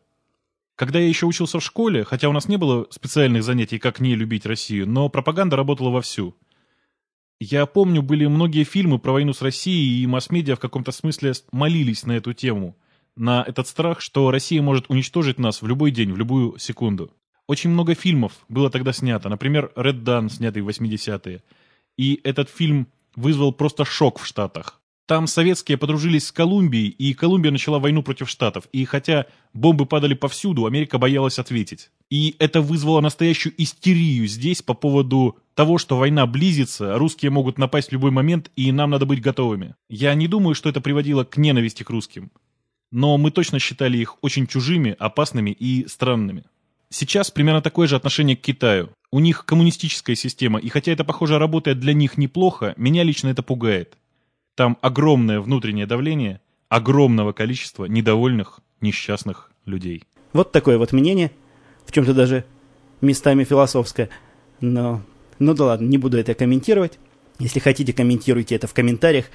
Когда 0.76 0.98
я 0.98 1.08
еще 1.08 1.28
учился 1.28 1.60
в 1.60 1.63
школе, 1.63 2.04
хотя 2.04 2.30
у 2.30 2.32
нас 2.32 2.48
не 2.48 2.58
было 2.58 2.88
специальных 2.89 3.43
занятий, 3.43 3.78
как 3.78 4.00
не 4.00 4.15
любить 4.15 4.45
Россию, 4.45 4.89
но 4.89 5.10
пропаганда 5.10 5.56
работала 5.56 5.89
вовсю. 5.89 6.36
Я 7.39 7.65
помню, 7.67 8.02
были 8.02 8.26
многие 8.26 8.63
фильмы 8.63 8.98
про 8.98 9.12
войну 9.12 9.34
с 9.34 9.41
Россией, 9.41 10.02
и 10.02 10.08
масс-медиа 10.08 10.56
в 10.56 10.60
каком-то 10.60 10.91
смысле 10.91 11.34
молились 11.52 12.06
на 12.06 12.13
эту 12.13 12.34
тему, 12.34 12.76
на 13.15 13.43
этот 13.45 13.67
страх, 13.67 14.02
что 14.02 14.32
Россия 14.32 14.62
может 14.62 14.89
уничтожить 14.89 15.38
нас 15.38 15.62
в 15.62 15.67
любой 15.67 15.91
день, 15.91 16.12
в 16.12 16.17
любую 16.17 16.58
секунду. 16.58 17.13
Очень 17.50 17.72
много 17.72 17.96
фильмов 17.96 18.34
было 18.48 18.70
тогда 18.70 18.94
снято. 18.94 19.28
Например, 19.28 19.72
«Red 19.76 20.04
Dawn», 20.04 20.30
снятый 20.30 20.62
в 20.62 20.70
80-е. 20.70 21.42
И 21.98 22.22
этот 22.24 22.48
фильм 22.48 22.90
вызвал 23.16 23.54
просто 23.54 23.86
шок 23.86 24.20
в 24.20 24.26
Штатах. 24.28 24.80
Там 25.08 25.26
советские 25.26 25.80
подружились 25.80 26.28
с 26.28 26.32
Колумбией, 26.32 26.90
и 26.90 27.16
Колумбия 27.16 27.50
начала 27.50 27.80
войну 27.80 28.04
против 28.04 28.30
Штатов. 28.30 28.66
И 28.72 28.86
хотя 28.86 29.26
бомбы 29.56 29.88
падали 29.88 30.14
повсюду, 30.14 30.68
Америка 30.68 31.00
боялась 31.00 31.40
ответить. 31.40 31.90
И 32.12 32.36
это 32.38 32.62
вызвало 32.62 33.02
настоящую 33.02 33.60
истерию 33.60 34.28
здесь 34.28 34.62
по 34.62 34.76
поводу 34.76 35.40
того, 35.56 35.80
что 35.80 35.98
война 35.98 36.28
близится, 36.28 37.00
русские 37.00 37.32
могут 37.32 37.58
напасть 37.58 37.90
в 37.90 37.94
любой 37.94 38.12
момент, 38.12 38.52
и 38.56 38.72
нам 38.72 38.92
надо 38.92 39.08
быть 39.08 39.22
готовыми. 39.22 39.74
Я 39.90 40.14
не 40.14 40.28
думаю, 40.28 40.54
что 40.54 40.70
это 40.70 40.82
приводило 40.82 41.24
к 41.24 41.36
ненависти 41.38 41.82
к 41.82 41.90
русским. 41.90 42.30
Но 42.92 43.18
мы 43.18 43.32
точно 43.32 43.58
считали 43.58 43.98
их 43.98 44.18
очень 44.22 44.46
чужими, 44.46 44.96
опасными 45.00 45.50
и 45.50 45.88
странными. 45.88 46.44
Сейчас 46.91 47.30
примерно 47.30 47.62
такое 47.62 47.88
же 47.88 47.95
отношение 47.95 48.36
к 48.36 48.41
Китаю. 48.41 48.89
У 49.12 49.19
них 49.19 49.45
коммунистическая 49.45 50.15
система, 50.15 50.60
и 50.60 50.69
хотя 50.69 50.91
это, 50.91 51.04
похоже, 51.04 51.38
работает 51.38 51.80
для 51.80 51.93
них 51.93 52.17
неплохо, 52.17 52.73
меня 52.78 53.04
лично 53.04 53.30
это 53.30 53.43
пугает. 53.43 53.97
Там 54.56 54.78
огромное 54.82 55.39
внутреннее 55.39 55.86
давление 55.86 56.41
огромного 56.67 57.32
количества 57.32 57.86
недовольных, 57.86 58.60
несчастных 58.82 59.52
людей. 59.65 60.04
Вот 60.34 60.52
такое 60.52 60.78
вот 60.78 60.91
мнение, 60.91 61.32
в 61.86 61.91
чем-то 61.91 62.13
даже 62.13 62.45
местами 63.02 63.43
философское. 63.43 64.10
Но, 64.62 65.02
ну 65.39 65.54
да 65.54 65.65
ладно, 65.65 65.88
не 65.88 65.97
буду 65.97 66.17
это 66.17 66.34
комментировать. 66.34 66.99
Если 67.39 67.60
хотите, 67.60 67.93
комментируйте 67.93 68.56
это 68.56 68.67
в 68.67 68.73
комментариях 68.73 69.25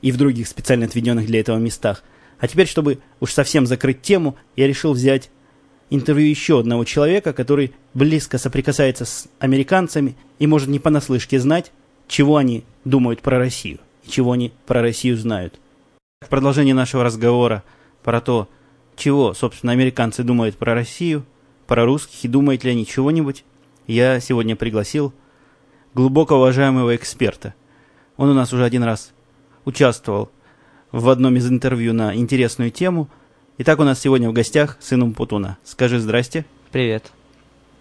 и 0.00 0.10
в 0.10 0.16
других 0.16 0.48
специально 0.48 0.86
отведенных 0.86 1.26
для 1.26 1.40
этого 1.40 1.58
местах. 1.58 2.02
А 2.38 2.48
теперь, 2.48 2.66
чтобы 2.66 2.98
уж 3.20 3.32
совсем 3.32 3.66
закрыть 3.66 4.02
тему, 4.02 4.36
я 4.56 4.66
решил 4.66 4.92
взять 4.92 5.30
интервью 5.94 6.28
еще 6.28 6.60
одного 6.60 6.84
человека, 6.84 7.32
который 7.32 7.72
близко 7.94 8.38
соприкасается 8.38 9.04
с 9.04 9.28
американцами 9.38 10.16
и 10.38 10.46
может 10.46 10.68
не 10.68 10.78
понаслышке 10.78 11.38
знать, 11.38 11.72
чего 12.08 12.36
они 12.36 12.64
думают 12.84 13.22
про 13.22 13.38
Россию 13.38 13.80
и 14.04 14.10
чего 14.10 14.32
они 14.32 14.52
про 14.66 14.82
Россию 14.82 15.16
знают. 15.16 15.58
В 16.20 16.28
продолжение 16.28 16.74
нашего 16.74 17.04
разговора 17.04 17.62
про 18.02 18.20
то, 18.20 18.48
чего, 18.96 19.34
собственно, 19.34 19.72
американцы 19.72 20.22
думают 20.22 20.56
про 20.56 20.74
Россию, 20.74 21.24
про 21.66 21.84
русских 21.84 22.24
и 22.24 22.28
думают 22.28 22.64
ли 22.64 22.70
они 22.70 22.86
чего-нибудь, 22.86 23.44
я 23.86 24.20
сегодня 24.20 24.56
пригласил 24.56 25.12
глубоко 25.94 26.36
уважаемого 26.36 26.94
эксперта. 26.96 27.54
Он 28.16 28.30
у 28.30 28.34
нас 28.34 28.52
уже 28.52 28.64
один 28.64 28.82
раз 28.82 29.12
участвовал 29.64 30.30
в 30.92 31.08
одном 31.08 31.36
из 31.36 31.50
интервью 31.50 31.92
на 31.92 32.14
интересную 32.14 32.70
тему. 32.70 33.08
Итак, 33.58 33.78
у 33.78 33.84
нас 33.84 34.00
сегодня 34.00 34.28
в 34.28 34.32
гостях 34.32 34.76
сын 34.80 35.02
Умпутуна. 35.02 35.58
Скажи 35.64 36.00
здрасте. 36.00 36.44
Привет. 36.72 37.12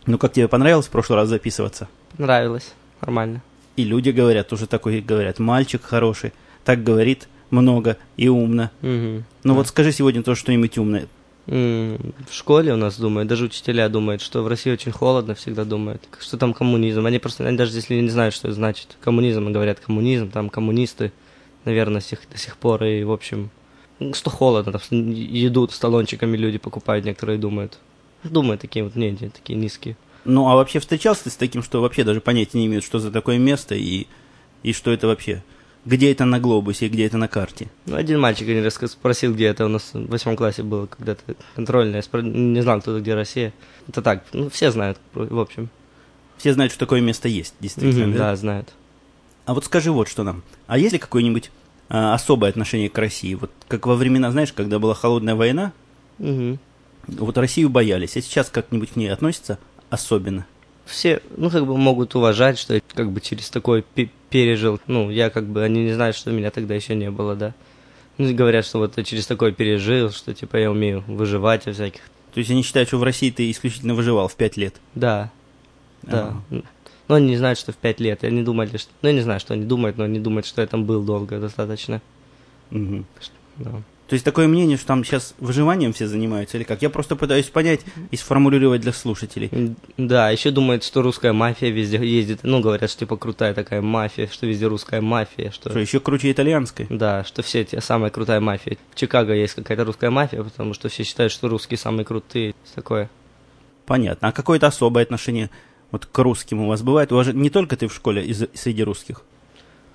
Ну, 0.06 0.18
как 0.18 0.34
тебе 0.34 0.48
понравилось 0.48 0.86
в 0.88 0.90
прошлый 0.92 1.18
раз 1.18 1.30
записываться? 1.30 1.88
Нравилось. 2.18 2.74
Нормально. 3.02 3.42
И 3.76 3.84
люди 3.84 4.12
говорят, 4.12 4.50
тоже 4.50 4.68
такой 4.68 5.02
говорят, 5.02 5.40
мальчик 5.40 5.82
хороший, 5.84 6.32
так 6.64 6.84
говорит 6.84 7.28
много 7.50 7.98
и 8.18 8.28
умно. 8.28 8.70
Угу. 8.82 8.90
Ну 8.92 9.24
Да. 9.44 9.54
вот 9.54 9.68
скажи 9.68 9.92
сегодня 9.92 10.22
тоже 10.22 10.40
что-нибудь 10.40 10.78
умное. 10.78 11.08
В 11.48 11.98
школе 12.32 12.72
у 12.74 12.78
нас 12.78 12.98
думают, 12.98 13.28
даже 13.28 13.46
учителя 13.46 13.90
думают, 13.90 14.22
что 14.22 14.44
в 14.44 14.48
России 14.48 14.72
очень 14.72 14.92
холодно, 14.94 15.36
всегда 15.36 15.66
думают, 15.66 16.08
что 16.20 16.38
там 16.38 16.54
коммунизм. 16.54 17.06
Они 17.06 17.20
просто, 17.20 17.46
они 17.46 17.58
даже 17.58 17.76
если 17.76 18.00
не 18.00 18.10
знают, 18.10 18.34
что 18.34 18.48
это 18.48 18.56
значит 18.56 18.96
коммунизм, 19.02 19.52
говорят 19.52 19.80
коммунизм, 19.80 20.30
там 20.32 20.50
коммунисты, 20.50 21.12
наверное, 21.66 22.00
сих, 22.00 22.20
до 22.32 22.38
сих 22.38 22.56
пор, 22.58 22.84
и 22.86 23.04
в 23.04 23.12
общем, 23.12 23.50
что 24.14 24.30
холодно, 24.30 24.74
там 24.74 24.82
еду 25.12 25.68
с 25.68 25.80
талончиками 25.80 26.36
люди 26.38 26.58
покупают, 26.58 27.06
некоторые 27.06 27.38
думают. 27.38 27.80
Думают 28.24 28.62
такие 28.62 28.84
вот 28.84 28.96
мнения, 28.96 29.30
такие 29.30 29.58
низкие. 29.58 29.96
Ну, 30.26 30.48
а 30.48 30.56
вообще 30.56 30.80
встречался 30.80 31.26
ты 31.26 31.30
с 31.30 31.36
таким, 31.36 31.64
что 31.64 31.82
вообще 31.82 32.04
даже 32.04 32.22
понятия 32.22 32.58
не 32.58 32.68
имеют, 32.68 32.86
что 32.86 33.00
за 33.00 33.12
такое 33.12 33.38
место 33.38 33.76
и, 33.76 34.08
и 34.64 34.74
что 34.74 34.92
это 34.92 35.08
вообще? 35.08 35.44
Где 35.86 36.12
это 36.14 36.24
на 36.24 36.40
глобусе 36.40 36.86
и 36.86 36.90
где 36.90 37.06
это 37.06 37.18
на 37.18 37.28
карте? 37.28 37.68
Ну, 37.86 37.98
один 37.98 38.22
мальчик 38.22 38.48
один 38.48 38.64
раз 38.64 38.80
спросил, 38.90 39.34
где 39.34 39.46
это 39.48 39.66
у 39.66 39.68
нас 39.68 39.90
в 39.94 40.08
восьмом 40.08 40.38
классе 40.38 40.64
было 40.64 40.86
когда-то 40.86 41.36
контрольное, 41.56 42.02
спро- 42.02 42.22
не 42.22 42.62
знал, 42.62 42.80
кто 42.80 43.00
где 43.00 43.14
Россия. 43.16 43.54
Это 43.90 44.02
так, 44.02 44.24
ну, 44.32 44.50
все 44.50 44.72
знают, 44.72 44.98
в 45.14 45.40
общем. 45.40 45.70
Все 46.38 46.54
знают, 46.54 46.72
что 46.72 46.80
такое 46.80 47.02
место 47.02 47.28
есть, 47.28 47.56
действительно. 47.60 48.08
Мгм, 48.08 48.18
да? 48.18 48.32
да, 48.32 48.36
знают. 48.38 48.74
А 49.46 49.54
вот 49.54 49.66
скажи 49.66 49.92
вот 49.92 50.08
что 50.08 50.24
нам. 50.24 50.42
А 50.68 50.78
есть 50.78 50.94
ли 50.94 51.00
какое-нибудь 51.00 51.52
а, 51.52 51.63
особое 51.90 52.50
отношение 52.50 52.90
к 52.90 52.98
России? 52.98 53.34
Вот 53.36 53.52
как 53.68 53.86
во 53.88 53.96
времена, 53.96 54.32
знаешь, 54.32 54.54
когда 54.54 54.80
была 54.80 54.94
холодная 54.94 55.36
война, 55.36 55.72
Мгм. 56.20 56.60
вот 57.08 57.38
Россию 57.38 57.70
боялись, 57.70 58.16
а 58.18 58.22
сейчас 58.22 58.50
как-нибудь 58.50 58.92
к 58.92 58.96
ней 58.96 59.08
относятся 59.10 59.58
особенно. 59.90 60.46
Все, 60.86 61.22
ну, 61.38 61.50
как 61.50 61.66
бы 61.66 61.78
могут 61.78 62.14
уважать, 62.16 62.58
что 62.60 62.74
я 62.76 62.82
как 62.94 63.12
бы 63.12 63.22
через 63.22 63.50
такое 63.50 63.84
пе- 63.84 64.10
пережил. 64.30 64.82
Ну, 64.88 65.10
я 65.10 65.30
как 65.30 65.46
бы, 65.46 65.64
они 65.64 65.84
не 65.86 65.94
знают, 65.94 66.16
что 66.16 66.32
меня 66.32 66.52
тогда 66.52 66.76
еще 66.76 66.94
не 66.94 67.10
было, 67.10 67.36
да. 67.36 67.54
Ну, 68.18 68.28
и 68.28 68.34
говорят, 68.34 68.66
что 68.66 68.80
вот 68.80 68.94
через 69.06 69.26
такое 69.26 69.52
пережил, 69.54 70.12
что 70.12 70.34
типа 70.34 70.58
я 70.58 70.70
умею 70.70 71.04
выживать 71.08 71.66
во 71.66 71.72
всяких. 71.74 72.02
То 72.34 72.40
есть 72.40 72.52
они 72.52 72.64
считают, 72.64 72.90
что 72.90 72.98
в 72.98 73.04
России 73.04 73.32
ты 73.32 73.50
исключительно 73.50 73.94
выживал 73.96 74.28
в 74.28 74.36
пять 74.36 74.58
лет. 74.58 74.76
Да, 74.94 75.32
да. 76.02 76.36
Но 77.14 77.18
они 77.18 77.28
не 77.28 77.38
знают, 77.38 77.60
что 77.60 77.72
в 77.72 77.76
пять 77.76 78.00
лет. 78.00 78.24
Они 78.24 78.42
думали, 78.42 78.76
что... 78.76 78.90
Ну, 79.04 79.10
я 79.10 79.14
не 79.14 79.22
знаю, 79.22 79.40
что 79.40 79.54
они 79.54 79.66
думают, 79.66 79.98
но 80.00 80.06
они 80.06 80.20
думают, 80.20 80.48
что 80.48 80.62
я 80.62 80.68
там 80.68 80.86
был 80.86 81.04
долго 81.04 81.38
достаточно. 81.38 82.02
Мгм. 82.72 83.06
Да. 83.58 83.70
То 84.08 84.14
есть 84.14 84.26
такое 84.26 84.48
мнение, 84.48 84.78
что 84.78 84.88
там 84.88 85.06
сейчас 85.06 85.36
выживанием 85.38 85.94
все 85.94 86.08
занимаются 86.08 86.58
или 86.58 86.64
как? 86.64 86.82
Я 86.82 86.90
просто 86.90 87.16
пытаюсь 87.16 87.50
понять 87.50 87.82
и 88.10 88.18
сформулировать 88.18 88.82
для 88.82 88.92
слушателей. 88.92 89.76
Да, 89.96 90.32
еще 90.32 90.50
думают, 90.50 90.84
что 90.84 91.04
русская 91.04 91.34
мафия 91.34 91.70
везде 91.70 91.98
ездит. 91.98 92.40
Ну, 92.42 92.62
говорят, 92.62 92.90
что 92.90 93.02
типа 93.02 93.16
крутая 93.16 93.54
такая 93.54 93.84
мафия, 93.84 94.28
что 94.32 94.48
везде 94.48 94.66
русская 94.66 95.00
мафия, 95.00 95.52
что... 95.52 95.70
Что, 95.70 95.78
еще 95.78 96.00
круче 96.00 96.32
итальянской? 96.32 96.88
Да, 96.90 97.24
что 97.26 97.44
все 97.44 97.62
эти 97.62 97.80
самая 97.80 98.10
крутая 98.10 98.40
мафия. 98.40 98.76
В 98.90 98.96
Чикаго 98.96 99.36
есть 99.36 99.54
какая-то 99.54 99.86
русская 99.86 100.10
мафия, 100.10 100.42
потому 100.42 100.74
что 100.74 100.90
все 100.90 101.04
считают, 101.04 101.32
что 101.32 101.48
русские 101.48 101.78
самые 101.78 102.06
крутые. 102.06 102.56
Такое. 102.74 103.12
Понятно. 103.86 104.30
А 104.30 104.32
какое-то 104.32 104.66
особое 104.66 105.04
отношение 105.04 105.52
вот 105.94 106.08
к 106.08 106.20
русским 106.20 106.62
у 106.62 106.68
вас 106.68 106.82
бывает? 106.82 107.12
У 107.12 107.16
вас 107.16 107.28
же 107.28 107.34
не 107.34 107.52
только 107.52 107.78
ты 107.78 107.88
в 107.88 107.94
школе 107.94 108.26
из- 108.26 108.50
среди 108.56 108.84
русских. 108.84 109.22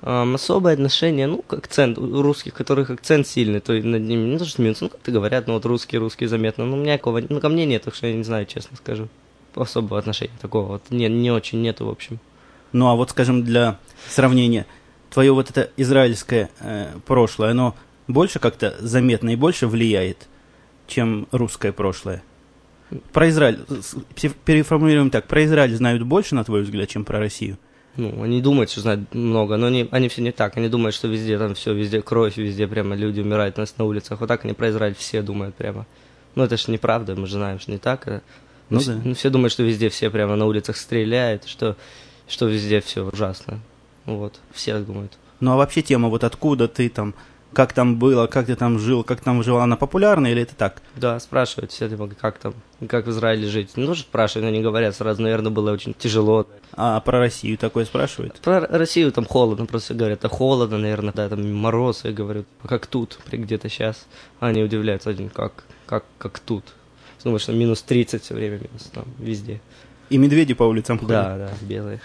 Ам, 0.00 0.37
особое 0.37 0.74
отношение, 0.74 1.26
ну, 1.26 1.42
к 1.42 1.52
акцент 1.54 1.98
у 1.98 2.22
русских, 2.22 2.54
которых 2.54 2.90
акцент 2.90 3.26
сильный, 3.26 3.58
то 3.58 3.74
и 3.74 3.82
над 3.82 4.02
ними 4.02 4.28
не 4.28 4.38
то, 4.38 4.44
что 4.44 4.54
смеются, 4.54 4.84
ну, 4.84 4.90
как-то 4.90 5.11
говорят, 5.11 5.48
ну, 5.48 5.54
вот 5.54 5.66
русские, 5.66 6.00
русские 6.00 6.28
заметно. 6.28 6.64
Ну, 6.66 6.76
у 6.76 6.80
меня 6.80 6.96
такого, 6.98 7.20
ну, 7.28 7.40
ко 7.40 7.48
мне 7.48 7.66
нет, 7.66 7.82
так 7.82 7.96
что 7.96 8.06
я 8.06 8.14
не 8.14 8.22
знаю, 8.22 8.46
честно 8.46 8.76
скажу. 8.76 9.08
Особого 9.56 9.98
отношения 9.98 10.38
такого 10.40 10.66
вот 10.66 10.82
не, 10.90 11.08
не 11.08 11.32
очень 11.32 11.61
нету, 11.61 11.87
в 11.87 11.90
общем. 11.90 12.20
Ну 12.70 12.87
а 12.87 12.94
вот, 12.94 13.11
скажем, 13.11 13.42
для 13.42 13.78
сравнения, 14.08 14.66
твое 15.11 15.32
вот 15.32 15.50
это 15.50 15.70
израильское 15.76 16.48
э, 16.61 16.92
прошлое, 17.06 17.50
оно 17.50 17.74
больше 18.06 18.38
как-то 18.38 18.76
заметно 18.78 19.30
и 19.30 19.37
больше 19.37 19.66
влияет, 19.66 20.28
чем 20.87 21.26
русское 21.32 21.72
прошлое? 21.72 22.22
Про 23.12 23.29
Израиль, 23.29 23.59
переформулируем 24.44 25.11
так, 25.11 25.27
про 25.27 25.44
Израиль 25.44 25.74
знают 25.74 26.03
больше, 26.03 26.35
на 26.35 26.44
твой 26.44 26.62
взгляд, 26.62 26.88
чем 26.88 27.05
про 27.05 27.18
Россию? 27.18 27.59
Ну, 27.96 28.22
они 28.22 28.40
думают, 28.40 28.70
что 28.70 28.81
знают 28.81 29.12
много, 29.12 29.57
но 29.57 29.66
они, 29.66 29.88
они 29.90 30.09
все 30.09 30.22
не 30.22 30.31
так. 30.31 30.57
Они 30.57 30.68
думают, 30.68 30.94
что 30.94 31.09
везде 31.09 31.37
там 31.38 31.55
все, 31.55 31.74
везде 31.74 32.01
кровь, 32.01 32.37
везде 32.37 32.68
прямо 32.68 32.94
люди 32.94 33.20
умирают 33.20 33.59
у 33.59 33.61
нас 33.61 33.74
на 33.77 33.85
улицах. 33.85 34.20
Вот 34.20 34.27
так 34.29 34.44
они 34.44 34.55
про 34.55 34.70
Израиль 34.70 34.94
все 34.94 35.20
думают 35.20 35.57
прямо. 35.57 35.85
Ну, 36.37 36.44
это 36.44 36.57
же 36.57 36.70
неправда, 36.70 37.16
мы 37.16 37.27
же 37.27 37.35
знаем, 37.35 37.59
что 37.59 37.72
не 37.72 37.79
так. 37.79 38.07
а- 38.07 38.22
Ну 38.70 38.77
Ну, 38.77 38.79
все, 38.81 38.92
да. 38.94 39.01
ну, 39.05 39.14
все 39.14 39.31
думают, 39.31 39.53
что 39.53 39.64
везде 39.64 39.88
все 39.88 40.11
прямо 40.11 40.37
на 40.37 40.46
улицах 40.46 40.77
стреляют, 40.77 41.44
что, 41.46 41.77
что 42.29 42.46
везде 42.46 42.81
все 42.81 43.05
ужасно. 43.05 43.59
Вот, 44.07 44.38
все 44.53 44.74
так 44.74 44.87
думают. 44.87 45.18
Ну 45.40 45.53
а 45.53 45.57
вообще 45.57 45.83
тема, 45.83 46.09
вот 46.09 46.22
откуда 46.22 46.68
ты 46.68 46.88
там, 46.88 47.14
как 47.52 47.72
там 47.72 47.96
было, 47.98 48.26
как 48.26 48.46
ты 48.46 48.54
там 48.54 48.78
жил, 48.78 49.02
как 49.04 49.20
там 49.20 49.42
жила, 49.42 49.64
она 49.64 49.76
популярна 49.76 50.26
или 50.28 50.42
это 50.42 50.54
так? 50.54 50.82
Да, 50.96 51.18
спрашивают 51.18 51.72
все, 51.72 51.88
типа, 51.88 52.08
как 52.20 52.38
там, 52.38 52.54
как 52.88 53.06
в 53.06 53.11
Израиле 53.11 53.48
жить. 53.48 53.70
Ну, 53.76 53.87
тоже 53.87 54.02
спрашивают, 54.02 54.50
но 54.50 54.56
не 54.56 54.62
говорят 54.62 54.94
сразу, 54.94 55.22
наверное, 55.22 55.50
было 55.50 55.72
очень 55.72 55.94
тяжело. 55.94 56.46
А 56.72 57.00
про 57.00 57.18
Россию 57.18 57.58
такое 57.58 57.84
спрашивают? 57.84 58.34
Про 58.40 58.61
Россию 58.61 59.12
там 59.12 59.24
холодно, 59.24 59.66
просто 59.66 59.94
говорят, 59.94 60.24
а 60.24 60.28
холодно, 60.28 60.78
наверное, 60.78 61.12
да, 61.12 61.28
там 61.28 61.52
мороз, 61.52 62.04
я 62.04 62.12
говорю, 62.12 62.44
как 62.66 62.87
тут, 62.87 63.18
где-то 63.30 63.68
сейчас. 63.68 64.06
Они 64.40 64.62
удивляются, 64.62 65.11
один, 65.11 65.28
как, 65.28 65.64
как, 65.87 66.04
как 66.18 66.38
тут. 66.38 66.64
Думаю, 67.24 67.40
что 67.40 67.52
минус 67.52 67.82
30 67.82 68.22
все 68.22 68.34
время, 68.34 68.58
минус 68.58 68.90
там, 68.92 69.04
везде. 69.18 69.61
И 70.11 70.16
медведи 70.16 70.54
по 70.54 70.62
улицам 70.62 70.98
ходят? 70.98 71.11
Да, 71.11 71.37
да, 71.37 71.50
белые. 71.62 72.00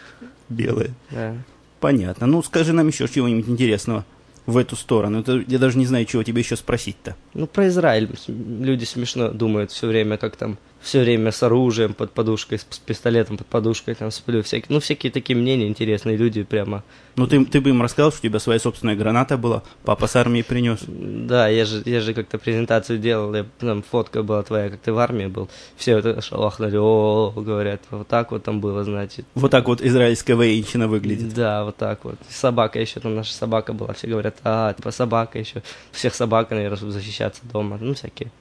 Белые. 0.50 0.94
Да. 1.12 1.36
Понятно. 1.80 2.28
Ну 2.28 2.42
скажи 2.44 2.74
нам 2.74 2.88
еще 2.88 3.08
чего-нибудь 3.08 3.48
интересного 3.48 4.06
в 4.46 4.58
эту 4.58 4.76
сторону. 4.76 5.20
Это, 5.20 5.44
я 5.48 5.60
даже 5.60 5.78
не 5.78 5.86
знаю, 5.86 6.06
чего 6.06 6.24
тебе 6.24 6.42
еще 6.42 6.56
спросить-то. 6.56 7.16
Ну, 7.34 7.48
про 7.48 7.68
Израиль 7.68 8.10
люди 8.28 8.86
смешно 8.86 9.30
думают 9.30 9.72
все 9.72 9.88
время, 9.88 10.18
как 10.18 10.36
там, 10.36 10.58
все 10.84 11.00
время 11.02 11.32
с 11.32 11.42
оружием 11.42 11.94
под 11.94 12.12
подушкой, 12.12 12.60
с, 12.60 12.64
пистолетом 12.64 13.38
под 13.38 13.48
подушкой, 13.48 13.96
там 13.96 14.12
сплю, 14.12 14.44
всякие, 14.44 14.68
ну, 14.70 14.80
всякие 14.80 15.12
такие 15.12 15.36
мнения 15.38 15.68
интересные, 15.68 16.18
люди 16.18 16.44
прямо. 16.44 16.84
Ну 17.16 17.26
ты, 17.26 17.46
ты 17.46 17.62
бы 17.62 17.70
им 17.70 17.82
рассказал, 17.82 18.12
что 18.12 18.20
у 18.20 18.24
тебя 18.30 18.40
своя 18.40 18.60
собственная 18.60 18.96
граната 18.96 19.38
была, 19.38 19.64
папа 19.86 20.08
с 20.08 20.16
армии 20.16 20.42
принес. 20.42 20.80
Да, 20.88 21.48
я 21.48 21.64
же, 21.66 21.82
я 21.86 22.02
же 22.02 22.14
как-то 22.14 22.38
презентацию 22.38 23.00
делал, 23.00 23.34
я, 23.34 23.46
там 23.60 23.82
фотка 23.82 24.24
была 24.24 24.44
твоя, 24.44 24.70
как 24.70 24.82
ты 24.82 24.92
в 24.92 25.00
армии 25.00 25.28
был, 25.28 25.50
все 25.78 26.00
это 26.00 26.22
шалахнули, 26.22 26.78
о, 26.78 27.32
говорят, 27.36 27.82
вот 27.90 28.08
так 28.10 28.32
вот 28.32 28.44
там 28.44 28.60
было, 28.60 28.84
значит. 28.84 29.26
Вот 29.36 29.52
так 29.52 29.68
вот 29.68 29.82
израильская 29.82 30.36
военщина 30.36 30.90
выглядит. 30.90 31.34
Да, 31.34 31.64
вот 31.64 31.78
так 31.78 32.04
вот. 32.04 32.16
Собака 32.30 32.80
еще, 32.80 33.00
там 33.00 33.16
наша 33.16 33.34
собака 33.34 33.72
была, 33.72 33.94
все 33.94 34.08
говорят, 34.08 34.36
а, 34.44 34.74
типа 34.74 34.92
собака 34.92 35.40
еще. 35.40 35.64
Всех 35.92 36.14
собак, 36.14 36.50
наверное, 36.50 36.92
защищаться 36.92 37.42
дома. 37.46 37.78
Ну, 37.80 37.94
всякие 37.94 38.32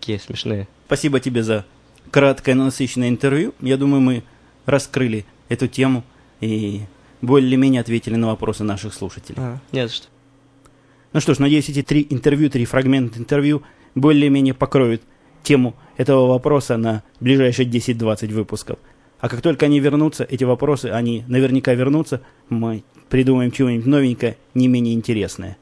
такие 0.00 0.18
смешные. 0.18 0.68
Спасибо 0.86 1.20
тебе 1.20 1.42
за 1.42 1.64
краткое, 2.10 2.54
но 2.54 2.64
насыщенное 2.64 3.08
интервью. 3.08 3.54
Я 3.60 3.76
думаю, 3.76 4.00
мы 4.00 4.22
раскрыли 4.66 5.24
эту 5.48 5.68
тему 5.68 6.04
и 6.40 6.82
более-менее 7.22 7.80
ответили 7.80 8.14
на 8.16 8.28
вопросы 8.28 8.64
наших 8.64 8.94
слушателей. 8.94 9.38
А, 9.40 9.58
не 9.72 9.86
за 9.86 9.94
что. 9.94 10.06
Ну 11.12 11.20
что 11.20 11.34
ж, 11.34 11.38
надеюсь, 11.38 11.68
эти 11.68 11.82
три 11.82 12.06
интервью, 12.08 12.50
три 12.50 12.64
фрагмента 12.64 13.18
интервью 13.18 13.62
более-менее 13.94 14.54
покроют 14.54 15.02
тему 15.42 15.74
этого 15.96 16.26
вопроса 16.26 16.76
на 16.76 17.02
ближайшие 17.18 17.68
10-20 17.68 18.32
выпусков. 18.32 18.78
А 19.18 19.28
как 19.28 19.42
только 19.42 19.66
они 19.66 19.80
вернутся, 19.80 20.24
эти 20.24 20.44
вопросы, 20.44 20.86
они 20.86 21.24
наверняка 21.28 21.74
вернутся, 21.74 22.22
мы 22.48 22.84
придумаем 23.08 23.50
чего-нибудь 23.50 23.86
новенькое, 23.86 24.36
не 24.54 24.68
менее 24.68 24.94
интересное. 24.94 25.58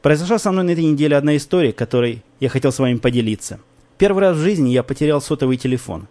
Произошла 0.00 0.38
со 0.38 0.52
мной 0.52 0.64
на 0.64 0.70
этой 0.70 0.84
неделе 0.84 1.16
одна 1.16 1.36
история, 1.36 1.72
которой 1.72 2.22
я 2.40 2.48
хотел 2.48 2.72
с 2.72 2.78
вами 2.78 2.96
поделиться. 2.96 3.60
Первый 4.02 4.18
раз 4.22 4.36
в 4.36 4.40
жизни 4.40 4.70
я 4.70 4.82
потерял 4.82 5.20
сотовый 5.20 5.56
телефон. 5.56 6.08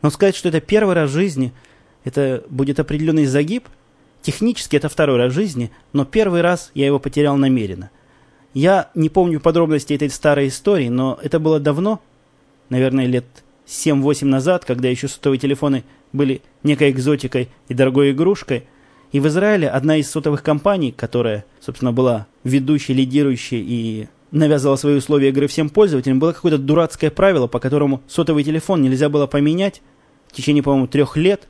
Но 0.00 0.08
сказать, 0.08 0.34
что 0.34 0.48
это 0.48 0.62
первый 0.62 0.94
раз 0.94 1.10
в 1.10 1.12
жизни, 1.12 1.52
это 2.02 2.44
будет 2.48 2.80
определенный 2.80 3.26
загиб. 3.26 3.68
Технически 4.22 4.76
это 4.76 4.88
второй 4.88 5.18
раз 5.18 5.32
в 5.32 5.34
жизни, 5.34 5.70
но 5.92 6.06
первый 6.06 6.40
раз 6.40 6.70
я 6.72 6.86
его 6.86 6.98
потерял 6.98 7.36
намеренно. 7.36 7.90
Я 8.54 8.88
не 8.94 9.10
помню 9.10 9.38
подробностей 9.38 9.96
этой 9.96 10.08
старой 10.08 10.48
истории, 10.48 10.88
но 10.88 11.18
это 11.22 11.38
было 11.38 11.60
давно, 11.60 12.00
наверное, 12.70 13.04
лет 13.04 13.26
7-8 13.66 14.24
назад, 14.24 14.64
когда 14.64 14.88
еще 14.88 15.06
сотовые 15.06 15.38
телефоны 15.38 15.84
были 16.14 16.40
некой 16.62 16.90
экзотикой 16.90 17.50
и 17.68 17.74
дорогой 17.74 18.12
игрушкой. 18.12 18.64
И 19.12 19.20
в 19.20 19.28
Израиле 19.28 19.68
одна 19.68 19.98
из 19.98 20.10
сотовых 20.10 20.42
компаний, 20.42 20.90
которая, 20.90 21.44
собственно, 21.60 21.92
была 21.92 22.26
ведущей, 22.44 22.94
лидирующей 22.94 23.60
и 23.60 24.08
навязывала 24.30 24.76
свои 24.76 24.96
условия 24.96 25.30
игры 25.30 25.46
всем 25.46 25.68
пользователям, 25.68 26.18
было 26.18 26.32
какое-то 26.32 26.58
дурацкое 26.58 27.10
правило, 27.10 27.46
по 27.46 27.58
которому 27.58 28.02
сотовый 28.06 28.44
телефон 28.44 28.82
нельзя 28.82 29.08
было 29.08 29.26
поменять 29.26 29.82
в 30.28 30.32
течение, 30.32 30.62
по-моему, 30.62 30.86
трех 30.86 31.16
лет, 31.16 31.48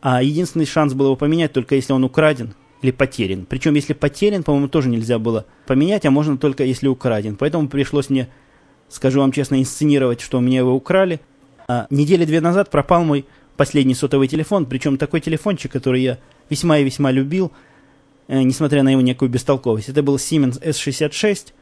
а 0.00 0.22
единственный 0.22 0.66
шанс 0.66 0.94
был 0.94 1.06
его 1.06 1.16
поменять 1.16 1.52
только 1.52 1.74
если 1.74 1.92
он 1.92 2.04
украден 2.04 2.54
или 2.82 2.90
потерян. 2.90 3.46
Причем, 3.48 3.74
если 3.74 3.94
потерян, 3.94 4.42
по-моему, 4.42 4.68
тоже 4.68 4.88
нельзя 4.88 5.18
было 5.18 5.46
поменять, 5.66 6.04
а 6.04 6.10
можно 6.10 6.36
только 6.36 6.64
если 6.64 6.86
украден. 6.86 7.36
Поэтому 7.36 7.68
пришлось 7.68 8.10
мне, 8.10 8.28
скажу 8.90 9.20
вам 9.20 9.32
честно, 9.32 9.58
инсценировать, 9.60 10.20
что 10.20 10.38
у 10.38 10.40
меня 10.42 10.58
его 10.58 10.74
украли. 10.74 11.20
А 11.66 11.86
недели 11.88 12.26
две 12.26 12.42
назад 12.42 12.70
пропал 12.70 13.04
мой 13.04 13.24
последний 13.56 13.94
сотовый 13.94 14.28
телефон, 14.28 14.66
причем 14.66 14.98
такой 14.98 15.20
телефончик, 15.20 15.72
который 15.72 16.02
я 16.02 16.18
весьма 16.50 16.78
и 16.78 16.84
весьма 16.84 17.10
любил, 17.10 17.52
э, 18.28 18.42
несмотря 18.42 18.82
на 18.82 18.90
его 18.90 19.00
некую 19.00 19.30
бестолковость. 19.30 19.88
Это 19.88 20.02
был 20.02 20.16
Siemens 20.16 20.60
S66, 20.62 21.52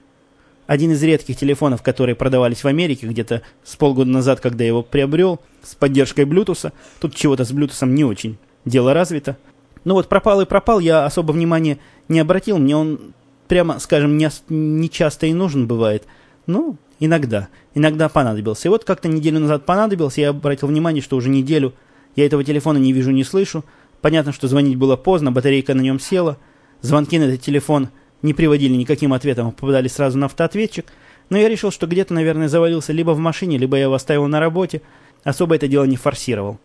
один 0.67 0.93
из 0.93 1.03
редких 1.03 1.37
телефонов, 1.37 1.83
которые 1.83 2.15
продавались 2.15 2.65
в 2.65 2.67
Америке 2.67 3.07
где-то 3.07 3.43
с 3.65 3.77
полгода 3.77 4.11
назад, 4.11 4.41
когда 4.41 4.65
я 4.65 4.69
его 4.69 4.83
приобрел, 4.83 5.41
с 5.63 5.75
поддержкой 5.75 6.25
Bluetooth. 6.25 6.73
Тут 7.01 7.15
чего-то 7.15 7.45
с 7.45 7.53
Bluetooth 7.53 7.87
не 7.87 8.05
очень 8.05 8.39
дело 8.65 8.95
развито. 8.95 9.37
Ну 9.85 9.95
вот 9.95 10.09
пропал 10.09 10.41
и 10.41 10.47
пропал, 10.47 10.81
я 10.81 11.05
особо 11.05 11.33
внимания 11.33 11.79
не 12.09 12.21
обратил. 12.21 12.59
Мне 12.59 12.77
он, 12.77 13.13
прямо 13.49 13.79
скажем, 13.81 14.17
не, 14.17 14.31
не 14.49 14.89
часто 14.89 15.27
и 15.27 15.35
нужен 15.35 15.67
бывает. 15.67 16.05
Ну, 16.47 16.77
иногда. 17.01 17.49
Иногда 17.75 18.09
понадобился. 18.09 18.69
И 18.69 18.71
вот 18.71 18.85
как-то 18.85 19.09
неделю 19.09 19.41
назад 19.41 19.67
понадобился, 19.67 20.21
я 20.21 20.31
обратил 20.31 20.69
внимание, 20.69 21.03
что 21.03 21.17
уже 21.17 21.29
неделю 21.29 21.75
я 22.15 22.27
этого 22.27 22.45
телефона 22.45 22.79
не 22.79 22.93
вижу, 22.93 23.11
не 23.11 23.25
слышу. 23.25 23.65
Понятно, 24.01 24.33
что 24.33 24.49
звонить 24.49 24.77
было 24.77 24.97
поздно, 24.97 25.33
батарейка 25.33 25.75
на 25.75 25.81
нем 25.81 25.99
села. 25.99 26.39
Звонки 26.81 27.19
на 27.19 27.25
этот 27.25 27.41
телефон 27.41 27.89
не 28.23 28.35
приводили 28.35 28.75
никаким 28.75 29.13
ответом, 29.13 29.53
попадали 29.53 29.89
сразу 29.89 30.19
на 30.19 30.27
автоответчик. 30.27 30.87
Но 31.29 31.39
я 31.39 31.49
решил, 31.49 31.71
что 31.71 31.87
где-то, 31.87 32.15
наверное, 32.15 32.49
завалился 32.49 32.93
либо 32.93 33.11
в 33.13 33.19
машине, 33.19 33.59
либо 33.59 33.77
я 33.77 33.85
его 33.85 33.95
оставил 33.95 34.27
на 34.27 34.41
работе. 34.41 34.83
Особо 35.25 35.55
это 35.55 35.69
дело 35.69 35.85
не 35.85 35.97
форсировал. 35.97 36.59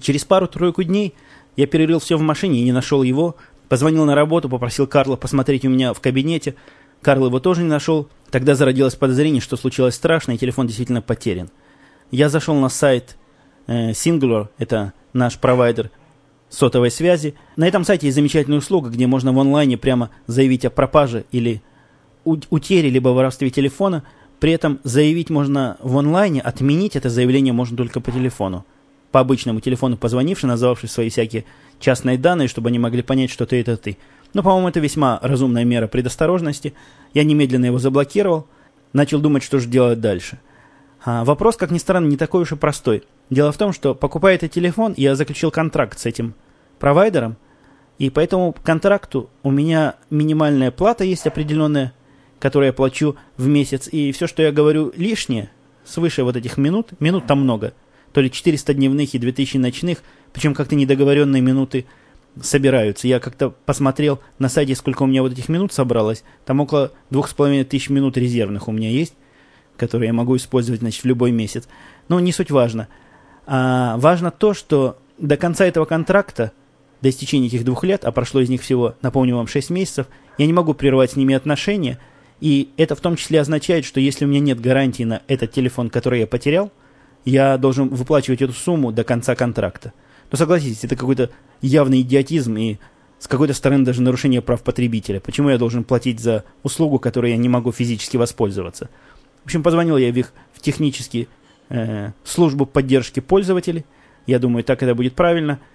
Через 0.00 0.24
пару-тройку 0.24 0.82
дней 0.82 1.14
я 1.56 1.66
перерыл 1.66 1.98
все 1.98 2.16
в 2.16 2.20
машине 2.20 2.60
и 2.60 2.64
не 2.64 2.72
нашел 2.72 3.02
его. 3.02 3.36
Позвонил 3.68 4.04
на 4.04 4.14
работу, 4.14 4.48
попросил 4.48 4.86
Карла 4.86 5.16
посмотреть 5.16 5.64
у 5.64 5.68
меня 5.68 5.92
в 5.94 6.00
кабинете. 6.00 6.54
Карл 7.02 7.26
его 7.26 7.40
тоже 7.40 7.62
не 7.62 7.68
нашел. 7.68 8.08
Тогда 8.30 8.54
зародилось 8.54 8.94
подозрение, 8.94 9.40
что 9.40 9.56
случилось 9.56 9.94
страшно, 9.94 10.32
и 10.32 10.38
телефон 10.38 10.66
действительно 10.66 11.02
потерян. 11.02 11.50
Я 12.10 12.28
зашел 12.28 12.54
на 12.54 12.68
сайт 12.68 13.16
э, 13.66 13.90
Singular, 13.90 14.48
это 14.58 14.92
наш 15.12 15.38
провайдер 15.38 15.90
сотовой 16.54 16.90
связи. 16.90 17.34
На 17.56 17.66
этом 17.66 17.84
сайте 17.84 18.06
есть 18.06 18.14
замечательная 18.14 18.58
услуга, 18.58 18.90
где 18.90 19.06
можно 19.06 19.32
в 19.32 19.38
онлайне 19.38 19.76
прямо 19.76 20.10
заявить 20.26 20.64
о 20.64 20.70
пропаже 20.70 21.24
или 21.32 21.62
утере 22.24 22.90
либо 22.90 23.10
воровстве 23.10 23.50
телефона. 23.50 24.04
При 24.40 24.52
этом 24.52 24.80
заявить 24.84 25.30
можно 25.30 25.76
в 25.80 25.96
онлайне, 25.96 26.40
отменить 26.40 26.96
это 26.96 27.10
заявление 27.10 27.52
можно 27.52 27.76
только 27.76 28.00
по 28.00 28.12
телефону. 28.12 28.64
По 29.10 29.20
обычному 29.20 29.60
телефону 29.60 29.96
позвонивший, 29.96 30.48
назвавший 30.48 30.88
свои 30.88 31.08
всякие 31.08 31.44
частные 31.78 32.18
данные, 32.18 32.48
чтобы 32.48 32.68
они 32.68 32.78
могли 32.78 33.02
понять, 33.02 33.30
что 33.30 33.46
ты 33.46 33.60
это 33.60 33.76
ты. 33.76 33.96
Но, 34.32 34.42
по-моему, 34.42 34.68
это 34.68 34.80
весьма 34.80 35.20
разумная 35.22 35.64
мера 35.64 35.86
предосторожности. 35.86 36.74
Я 37.14 37.22
немедленно 37.22 37.66
его 37.66 37.78
заблокировал, 37.78 38.46
начал 38.92 39.20
думать, 39.20 39.44
что 39.44 39.60
же 39.60 39.68
делать 39.68 40.00
дальше. 40.00 40.40
А 41.04 41.24
вопрос, 41.24 41.56
как 41.56 41.70
ни 41.70 41.78
странно, 41.78 42.08
не 42.08 42.16
такой 42.16 42.42
уж 42.42 42.52
и 42.52 42.56
простой. 42.56 43.04
Дело 43.30 43.52
в 43.52 43.58
том, 43.58 43.72
что 43.72 43.94
покупая 43.94 44.34
этот 44.34 44.50
телефон, 44.52 44.94
я 44.96 45.14
заключил 45.14 45.50
контракт 45.50 45.98
с 45.98 46.06
этим 46.06 46.34
провайдером, 46.78 47.36
и 47.98 48.10
по 48.10 48.20
этому 48.20 48.54
контракту 48.64 49.30
у 49.42 49.50
меня 49.50 49.96
минимальная 50.10 50.70
плата 50.70 51.04
есть 51.04 51.26
определенная, 51.26 51.92
которую 52.38 52.66
я 52.66 52.72
плачу 52.72 53.16
в 53.36 53.46
месяц, 53.46 53.88
и 53.90 54.12
все, 54.12 54.26
что 54.26 54.42
я 54.42 54.52
говорю 54.52 54.92
лишнее, 54.96 55.50
свыше 55.84 56.24
вот 56.24 56.36
этих 56.36 56.56
минут, 56.56 56.88
минут 57.00 57.26
там 57.26 57.42
много, 57.42 57.72
то 58.12 58.20
ли 58.20 58.30
400 58.30 58.74
дневных 58.74 59.14
и 59.14 59.18
2000 59.18 59.56
ночных, 59.58 60.02
причем 60.32 60.54
как-то 60.54 60.74
недоговоренные 60.74 61.42
минуты 61.42 61.86
собираются. 62.40 63.06
Я 63.06 63.20
как-то 63.20 63.50
посмотрел 63.50 64.20
на 64.38 64.48
сайте, 64.48 64.74
сколько 64.74 65.02
у 65.04 65.06
меня 65.06 65.22
вот 65.22 65.32
этих 65.32 65.48
минут 65.48 65.72
собралось, 65.72 66.24
там 66.44 66.60
около 66.60 66.92
двух 67.10 67.28
с 67.28 67.34
половиной 67.34 67.64
тысяч 67.64 67.90
минут 67.90 68.16
резервных 68.16 68.68
у 68.68 68.72
меня 68.72 68.90
есть, 68.90 69.14
которые 69.76 70.08
я 70.08 70.12
могу 70.12 70.36
использовать, 70.36 70.80
значит, 70.80 71.02
в 71.02 71.06
любой 71.06 71.30
месяц. 71.30 71.68
Но 72.08 72.20
не 72.20 72.32
суть 72.32 72.50
важно. 72.50 72.88
А 73.46 73.96
важно 73.98 74.30
то, 74.30 74.54
что 74.54 74.98
до 75.18 75.36
конца 75.36 75.64
этого 75.64 75.84
контракта 75.84 76.52
до 77.04 77.10
истечения 77.10 77.48
этих 77.48 77.64
двух 77.64 77.84
лет, 77.84 78.06
а 78.06 78.12
прошло 78.12 78.40
из 78.40 78.48
них 78.48 78.62
всего, 78.62 78.94
напомню 79.02 79.36
вам, 79.36 79.46
6 79.46 79.68
месяцев, 79.68 80.06
я 80.38 80.46
не 80.46 80.54
могу 80.54 80.72
прервать 80.72 81.10
с 81.10 81.16
ними 81.16 81.34
отношения, 81.34 81.98
и 82.40 82.70
это 82.78 82.96
в 82.96 83.00
том 83.00 83.16
числе 83.16 83.42
означает, 83.42 83.84
что 83.84 84.00
если 84.00 84.24
у 84.24 84.28
меня 84.28 84.40
нет 84.40 84.58
гарантии 84.58 85.02
на 85.02 85.20
этот 85.28 85.52
телефон, 85.52 85.90
который 85.90 86.20
я 86.20 86.26
потерял, 86.26 86.72
я 87.26 87.58
должен 87.58 87.90
выплачивать 87.90 88.40
эту 88.40 88.54
сумму 88.54 88.90
до 88.90 89.04
конца 89.04 89.34
контракта. 89.34 89.92
Но 90.32 90.38
согласитесь, 90.38 90.82
это 90.82 90.96
какой-то 90.96 91.28
явный 91.60 92.00
идиотизм 92.00 92.56
и 92.56 92.78
с 93.18 93.28
какой-то 93.28 93.52
стороны 93.52 93.84
даже 93.84 94.00
нарушение 94.00 94.40
прав 94.40 94.62
потребителя. 94.62 95.20
Почему 95.20 95.50
я 95.50 95.58
должен 95.58 95.84
платить 95.84 96.20
за 96.20 96.44
услугу, 96.62 96.98
которой 96.98 97.32
я 97.32 97.36
не 97.36 97.50
могу 97.50 97.70
физически 97.70 98.16
воспользоваться? 98.16 98.88
В 99.42 99.44
общем, 99.44 99.62
позвонил 99.62 99.98
я 99.98 100.10
в 100.10 100.16
их 100.16 100.32
в 100.54 100.60
технические 100.60 101.28
э, 101.68 102.12
службу 102.24 102.64
поддержки 102.64 103.20
пользователей. 103.20 103.84
Я 104.26 104.38
думаю, 104.38 104.64
так 104.64 104.82
это 104.82 104.94
будет 104.94 105.14
правильно– 105.14 105.60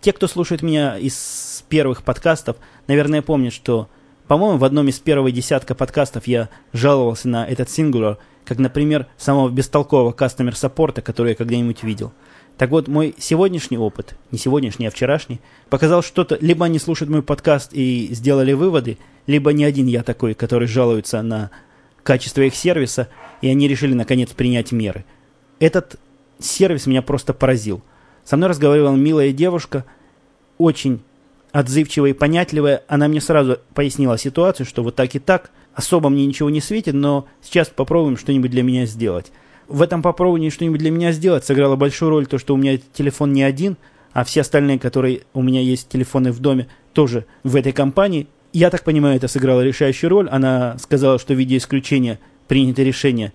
те, 0.00 0.12
кто 0.12 0.26
слушает 0.28 0.62
меня 0.62 0.98
из 0.98 1.64
первых 1.68 2.02
подкастов, 2.02 2.56
наверное, 2.86 3.22
помнят, 3.22 3.52
что, 3.52 3.88
по-моему, 4.26 4.58
в 4.58 4.64
одном 4.64 4.88
из 4.88 4.98
первого 4.98 5.30
десятка 5.30 5.74
подкастов 5.74 6.26
я 6.26 6.48
жаловался 6.72 7.28
на 7.28 7.46
этот 7.46 7.70
сингулер, 7.70 8.18
как, 8.44 8.58
например, 8.58 9.06
самого 9.18 9.50
бестолкового 9.50 10.12
кастомер 10.12 10.56
саппорта, 10.56 11.02
который 11.02 11.30
я 11.30 11.34
когда-нибудь 11.34 11.82
видел. 11.82 12.12
Так 12.56 12.70
вот, 12.70 12.88
мой 12.88 13.14
сегодняшний 13.18 13.78
опыт, 13.78 14.16
не 14.32 14.38
сегодняшний, 14.38 14.86
а 14.86 14.90
вчерашний, 14.90 15.40
показал 15.70 16.02
что-то, 16.02 16.36
либо 16.40 16.66
они 16.66 16.78
слушают 16.78 17.10
мой 17.10 17.22
подкаст 17.22 17.72
и 17.72 18.08
сделали 18.12 18.52
выводы, 18.52 18.98
либо 19.26 19.52
не 19.52 19.64
один 19.64 19.86
я 19.86 20.02
такой, 20.02 20.34
который 20.34 20.68
жалуется 20.68 21.22
на 21.22 21.50
качество 22.02 22.42
их 22.42 22.54
сервиса, 22.54 23.08
и 23.40 23.48
они 23.48 23.68
решили, 23.68 23.94
наконец, 23.94 24.30
принять 24.30 24.72
меры. 24.72 25.04
Этот 25.58 25.96
сервис 26.38 26.86
меня 26.86 27.02
просто 27.02 27.32
поразил. 27.32 27.82
Со 28.24 28.36
мной 28.36 28.50
разговаривала 28.50 28.94
милая 28.94 29.32
девушка, 29.32 29.84
очень 30.58 31.00
отзывчивая 31.52 32.10
и 32.10 32.14
понятливая. 32.14 32.82
Она 32.88 33.08
мне 33.08 33.20
сразу 33.20 33.58
пояснила 33.74 34.18
ситуацию, 34.18 34.66
что 34.66 34.82
вот 34.82 34.94
так 34.94 35.14
и 35.14 35.18
так. 35.18 35.50
Особо 35.74 36.08
мне 36.08 36.26
ничего 36.26 36.50
не 36.50 36.60
светит, 36.60 36.94
но 36.94 37.26
сейчас 37.42 37.68
попробуем 37.68 38.16
что-нибудь 38.16 38.50
для 38.50 38.62
меня 38.62 38.86
сделать. 38.86 39.32
В 39.68 39.82
этом 39.82 40.02
попробовании 40.02 40.50
что-нибудь 40.50 40.80
для 40.80 40.90
меня 40.90 41.12
сделать 41.12 41.44
сыграло 41.44 41.76
большую 41.76 42.10
роль 42.10 42.26
то, 42.26 42.38
что 42.38 42.54
у 42.54 42.56
меня 42.56 42.78
телефон 42.92 43.32
не 43.32 43.42
один, 43.42 43.76
а 44.12 44.24
все 44.24 44.40
остальные, 44.40 44.80
которые 44.80 45.22
у 45.32 45.42
меня 45.42 45.60
есть 45.60 45.88
телефоны 45.88 46.32
в 46.32 46.40
доме, 46.40 46.66
тоже 46.92 47.24
в 47.44 47.54
этой 47.54 47.72
компании. 47.72 48.26
Я 48.52 48.70
так 48.70 48.82
понимаю, 48.82 49.16
это 49.16 49.28
сыграло 49.28 49.60
решающую 49.60 50.10
роль. 50.10 50.28
Она 50.28 50.76
сказала, 50.78 51.20
что 51.20 51.34
в 51.34 51.38
виде 51.38 51.56
исключения 51.56 52.18
принято 52.48 52.82
решение 52.82 53.32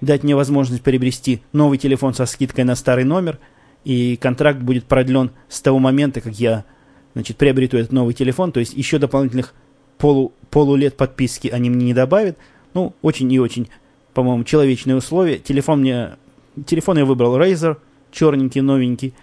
дать 0.00 0.22
мне 0.22 0.36
возможность 0.36 0.82
приобрести 0.82 1.42
новый 1.52 1.78
телефон 1.78 2.14
со 2.14 2.24
скидкой 2.26 2.64
на 2.64 2.76
старый 2.76 3.04
номер– 3.04 3.38
и 3.84 4.16
контракт 4.16 4.60
будет 4.60 4.84
продлен 4.84 5.30
с 5.48 5.60
того 5.60 5.78
момента, 5.78 6.20
как 6.20 6.34
я 6.34 6.64
значит, 7.14 7.36
приобрету 7.36 7.76
этот 7.76 7.92
новый 7.92 8.14
телефон, 8.14 8.52
то 8.52 8.60
есть 8.60 8.74
еще 8.74 8.98
дополнительных 8.98 9.54
полу, 9.98 10.32
полулет 10.50 10.96
подписки 10.96 11.48
они 11.48 11.70
мне 11.70 11.86
не 11.86 11.94
добавят. 11.94 12.36
Ну, 12.74 12.94
очень 13.02 13.30
и 13.32 13.38
очень, 13.38 13.68
по-моему, 14.14 14.44
человечные 14.44 14.96
условия. 14.96 15.38
Телефон 15.38 15.80
мне... 15.80 16.16
Телефон 16.66 16.98
я 16.98 17.04
выбрал 17.04 17.38
Razer, 17.38 17.76
черненький, 18.10 18.60
новенький, 18.60 19.14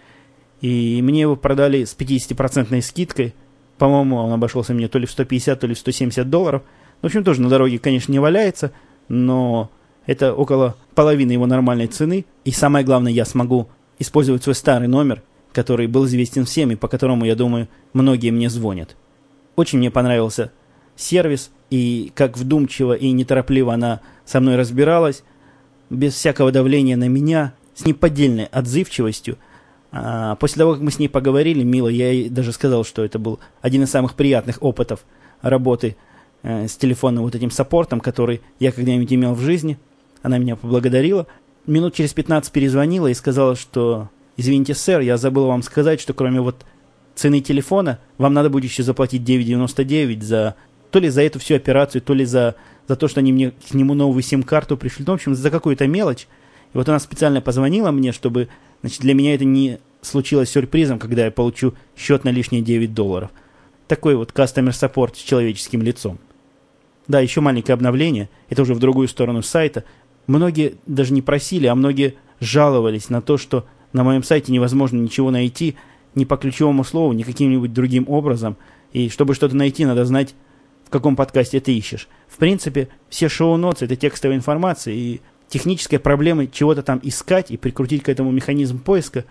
и 0.62 1.02
мне 1.02 1.22
его 1.22 1.36
продали 1.36 1.86
с 1.86 1.96
50% 1.98 2.82
скидкой. 2.82 3.34
По-моему, 3.78 4.18
он 4.18 4.32
обошелся 4.32 4.74
мне 4.74 4.88
то 4.88 5.00
ли 5.00 5.06
в 5.06 5.12
150, 5.12 5.60
то 5.60 5.68
ли 5.68 5.74
в 5.74 5.80
170 5.80 6.30
долларов. 6.30 6.62
В 7.02 7.06
общем, 7.06 7.24
тоже 7.24 7.42
на 7.42 7.50
дороге, 7.50 7.80
конечно, 7.80 8.12
не 8.12 8.20
валяется, 8.20 8.72
но 9.08 9.72
это 10.06 10.34
около 10.34 10.76
половины 10.94 11.32
его 11.32 11.48
нормальной 11.48 11.88
цены. 11.88 12.26
И 12.46 12.52
самое 12.52 12.86
главное, 12.86 13.12
я 13.12 13.26
смогу 13.26 13.70
использовать 14.02 14.44
свой 14.44 14.56
старый 14.56 14.88
номер, 14.88 15.22
который 15.54 15.88
был 15.88 16.06
известен 16.06 16.46
всем 16.46 16.72
и 16.72 16.76
по 16.76 16.88
которому, 16.88 17.26
я 17.26 17.36
думаю, 17.36 17.68
многие 17.94 18.32
мне 18.32 18.50
звонят. 18.50 18.96
Очень 19.56 19.80
мне 19.80 19.92
понравился 19.92 20.52
сервис, 20.96 21.52
и 21.70 22.12
как 22.16 22.38
вдумчиво 22.38 22.94
и 22.94 23.12
неторопливо 23.12 23.74
она 23.74 24.02
со 24.26 24.40
мной 24.40 24.56
разбиралась, 24.56 25.24
без 25.90 26.14
всякого 26.14 26.52
давления 26.52 26.98
на 26.98 27.08
меня, 27.08 27.54
с 27.76 27.86
неподдельной 27.86 28.46
отзывчивостью. 28.46 29.38
А 29.92 30.36
после 30.36 30.60
того, 30.60 30.74
как 30.74 30.82
мы 30.82 30.92
с 30.92 31.00
ней 31.00 31.10
поговорили, 31.10 31.64
мило, 31.64 31.90
я 31.90 32.12
ей 32.12 32.30
даже 32.30 32.54
сказал, 32.54 32.86
что 32.86 33.04
это 33.04 33.20
был 33.20 33.40
один 33.62 33.84
из 33.84 33.92
самых 33.92 34.16
приятных 34.16 34.58
опытов 34.62 35.02
работы 35.42 35.98
э, 36.44 36.68
с 36.68 36.78
телефонным 36.78 37.24
вот 37.24 37.36
этим 37.36 37.52
саппортом, 37.52 38.00
который 38.00 38.42
я 38.60 38.72
когда-нибудь 38.72 39.12
имел 39.12 39.34
в 39.34 39.42
жизни. 39.42 39.78
Она 40.22 40.38
меня 40.38 40.56
поблагодарила. 40.56 41.28
Минут 41.68 41.94
через 41.94 42.14
15 42.14 42.52
перезвонила 42.52 43.08
и 43.08 43.14
сказала, 43.14 43.56
что 43.56 44.10
«Извините, 44.38 44.74
сэр, 44.74 45.02
я 45.02 45.18
забыл 45.18 45.48
вам 45.48 45.62
сказать, 45.62 46.02
что 46.02 46.14
кроме 46.14 46.42
вот 46.42 46.66
цены 47.16 47.42
телефона 47.42 48.00
вам 48.18 48.34
надо 48.34 48.50
будет 48.50 48.66
еще 48.66 48.84
заплатить 48.84 49.22
9,99 49.22 50.22
за 50.22 50.56
то 50.90 51.00
ли 51.00 51.10
за 51.10 51.22
эту 51.22 51.40
всю 51.40 51.56
операцию, 51.56 52.02
то 52.02 52.14
ли 52.14 52.26
за, 52.26 52.56
за 52.88 52.96
то, 52.96 53.08
что 53.08 53.22
они 53.22 53.32
мне 53.32 53.52
к 53.52 53.74
нему 53.74 53.94
новую 53.94 54.22
сим-карту 54.22 54.76
пришли. 54.78 55.06
Ну, 55.06 55.14
в 55.14 55.16
общем, 55.16 55.36
за 55.36 55.50
какую-то 55.50 55.88
мелочь. 55.88 56.28
И 56.74 56.78
вот 56.78 56.88
она 56.90 57.00
специально 57.00 57.42
позвонила 57.42 57.92
мне, 57.92 58.12
чтобы 58.12 58.50
значит, 58.82 59.02
для 59.02 59.14
меня 59.14 59.34
это 59.34 59.46
не 59.46 59.80
случилось 60.02 60.50
сюрпризом, 60.50 61.00
когда 61.00 61.26
я 61.26 61.32
получу 61.32 61.74
счет 61.96 62.24
на 62.24 62.30
лишние 62.30 62.62
9 62.62 62.94
долларов. 62.94 63.32
Такой 63.88 64.16
вот 64.16 64.32
customer 64.32 64.70
support 64.70 65.16
с 65.16 65.20
человеческим 65.20 65.82
лицом. 65.82 66.20
Да, 67.08 67.20
еще 67.20 67.42
маленькое 67.42 67.74
обновление. 67.74 68.30
Это 68.50 68.62
уже 68.62 68.74
в 68.74 68.80
другую 68.80 69.08
сторону 69.08 69.42
сайта. 69.42 69.84
Многие 70.28 70.76
даже 70.86 71.14
не 71.14 71.22
просили, 71.22 71.68
а 71.68 71.76
многие 71.76 72.16
жаловались 72.40 73.10
на 73.10 73.22
то, 73.22 73.38
что 73.38 73.66
на 73.94 74.04
моем 74.04 74.24
сайте 74.24 74.52
невозможно 74.52 74.98
ничего 74.98 75.32
найти 75.32 75.76
ни 76.16 76.26
по 76.26 76.38
ключевому 76.38 76.84
слову, 76.84 77.14
ни 77.14 77.24
каким-нибудь 77.24 77.74
другим 77.74 78.06
образом. 78.08 78.58
И 78.94 79.10
чтобы 79.10 79.36
что-то 79.36 79.56
найти, 79.56 79.86
надо 79.86 80.06
знать, 80.06 80.36
в 80.86 80.90
каком 80.90 81.16
подкасте 81.16 81.60
ты 81.60 81.76
ищешь. 81.76 82.08
В 82.28 82.38
принципе, 82.38 82.90
все 83.10 83.30
шоу-ноты– 83.30 83.86
это 83.86 83.96
текстовая 83.96 84.38
информация, 84.38 84.94
и 84.94 85.22
технической 85.48 86.00
проблемы 86.00 86.48
чего-то 86.52 86.82
там 86.82 87.00
искать 87.04 87.52
и 87.52 87.58
прикрутить 87.58 88.04
к 88.04 88.10
этому 88.10 88.32
механизм 88.32 88.80
поиска 88.80 89.26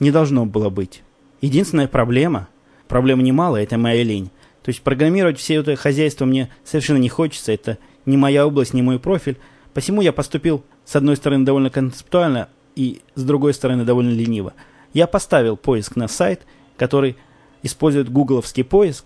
не 0.00 0.10
должно 0.10 0.46
было 0.46 0.70
быть. 0.70 1.02
Единственная 1.40 1.88
проблема, 1.88 2.48
проблема 2.88 3.22
немалая, 3.22 3.64
это 3.64 3.76
моя 3.76 4.02
лень. 4.02 4.30
То 4.62 4.70
есть 4.70 4.82
программировать 4.82 5.38
все 5.38 5.56
это 5.56 5.76
хозяйство 5.76 6.24
мне 6.24 6.48
совершенно 6.64 6.98
не 6.98 7.08
хочется, 7.08 7.52
это 7.52 7.78
не 8.06 8.16
моя 8.16 8.46
область, 8.46 8.72
не 8.72 8.82
мой 8.82 8.98
профиль. 8.98 9.36
Посему 9.74 10.00
я 10.02 10.12
поступил, 10.12 10.64
с 10.84 10.96
одной 10.96 11.16
стороны, 11.16 11.44
довольно 11.44 11.68
концептуально, 11.68 12.48
и 12.76 13.02
с 13.14 13.22
другой 13.22 13.54
стороны, 13.54 13.84
довольно 13.84 14.10
лениво. 14.10 14.54
Я 14.92 15.06
поставил 15.06 15.56
поиск 15.56 15.96
на 15.96 16.08
сайт, 16.08 16.46
который 16.76 17.16
использует 17.62 18.10
гугловский 18.10 18.64
поиск. 18.64 19.04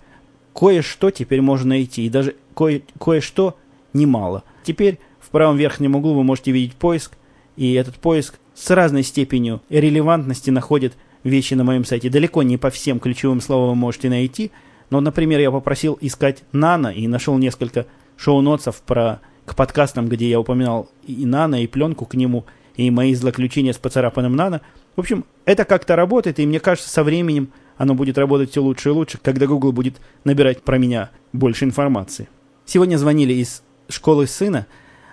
Кое-что 0.55 1.11
теперь 1.11 1.41
можно 1.41 1.71
найти, 1.71 2.05
и 2.05 2.11
даже 2.11 2.37
кое- 2.55 2.83
кое-что 3.01 3.57
немало. 3.93 4.45
Теперь 4.63 4.99
в 5.21 5.31
правом 5.31 5.57
верхнем 5.57 5.97
углу 5.97 6.15
вы 6.15 6.25
можете 6.25 6.53
видеть 6.53 6.75
поиск, 6.75 7.17
и 7.57 7.73
этот 7.73 7.97
поиск 7.97 8.39
с 8.55 8.71
разной 8.71 9.03
степенью 9.03 9.63
релевантности 9.71 10.51
находит 10.51 10.95
вещи 11.25 11.55
на 11.55 11.65
моем 11.65 11.85
сайте. 11.85 12.11
Далеко 12.11 12.43
не 12.43 12.57
по 12.57 12.71
всем 12.71 13.01
ключевым 13.01 13.41
словам 13.41 13.71
вы 13.71 13.75
можете 13.75 14.09
найти, 14.09 14.51
но, 14.91 15.01
например, 15.01 15.41
я 15.41 15.51
попросил 15.51 15.97
искать 16.01 16.43
нано 16.53 16.89
и 16.89 17.07
нашел 17.07 17.39
несколько 17.39 17.87
шоу-нотсов 18.17 18.83
про, 18.83 19.21
к 19.49 19.57
подкастам, 19.57 20.09
где 20.09 20.29
я 20.29 20.39
упоминал 20.39 20.89
и 21.07 21.27
нано, 21.27 21.63
и 21.63 21.67
пленку 21.67 22.07
к 22.07 22.15
нему, 22.15 22.45
и 22.77 22.91
мои 22.91 23.15
злоключения 23.15 23.73
с 23.73 23.79
поцарапанным 23.79 24.37
нано. 24.37 24.61
В 24.95 25.01
общем, 25.01 25.25
это 25.45 25.65
как-то 25.65 25.97
работает, 25.97 26.39
и 26.39 26.47
мне 26.47 26.61
кажется, 26.61 26.91
со 26.91 27.03
временем 27.03 27.51
оно 27.77 27.95
будет 27.95 28.19
работать 28.19 28.51
все 28.51 28.63
лучше 28.63 28.91
и 28.91 28.93
лучше, 28.93 29.19
когда 29.23 29.47
Google 29.47 29.73
будет 29.73 29.97
набирать 30.25 30.63
про 30.63 30.79
меня 30.79 31.11
больше 31.33 31.65
информации. 31.65 32.29
Сегодня 32.67 32.97
звонили 32.97 33.33
из 33.33 33.63
школы 33.89 34.27
сына, 34.27 34.67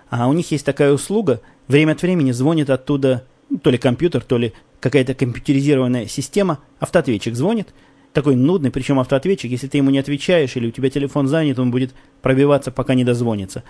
а 0.10 0.28
у 0.28 0.34
них 0.34 0.52
есть 0.52 0.66
такая 0.66 0.92
услуга, 0.92 1.42
время 1.68 1.94
от 1.94 2.02
времени 2.02 2.32
звонит 2.32 2.70
оттуда 2.70 3.26
ну, 3.50 3.60
то 3.60 3.70
ли 3.70 3.78
компьютер, 3.78 4.24
то 4.24 4.38
ли 4.38 4.54
какая-то 4.80 5.14
компьютеризированная 5.14 6.08
система, 6.08 6.60
автоответчик 6.80 7.36
звонит, 7.36 7.74
такой 8.14 8.36
нудный, 8.36 8.72
причем 8.72 9.00
автоответчик, 9.00 9.52
если 9.52 9.68
ты 9.68 9.78
ему 9.78 9.92
не 9.92 10.00
отвечаешь 10.00 10.56
или 10.56 10.68
у 10.68 10.72
тебя 10.72 10.90
телефон 10.90 11.28
занят, 11.28 11.60
он 11.60 11.70
будет 11.70 11.94
пробиваться, 12.22 12.72
пока 12.72 12.94
не 12.94 13.04
дозвонится. 13.04 13.64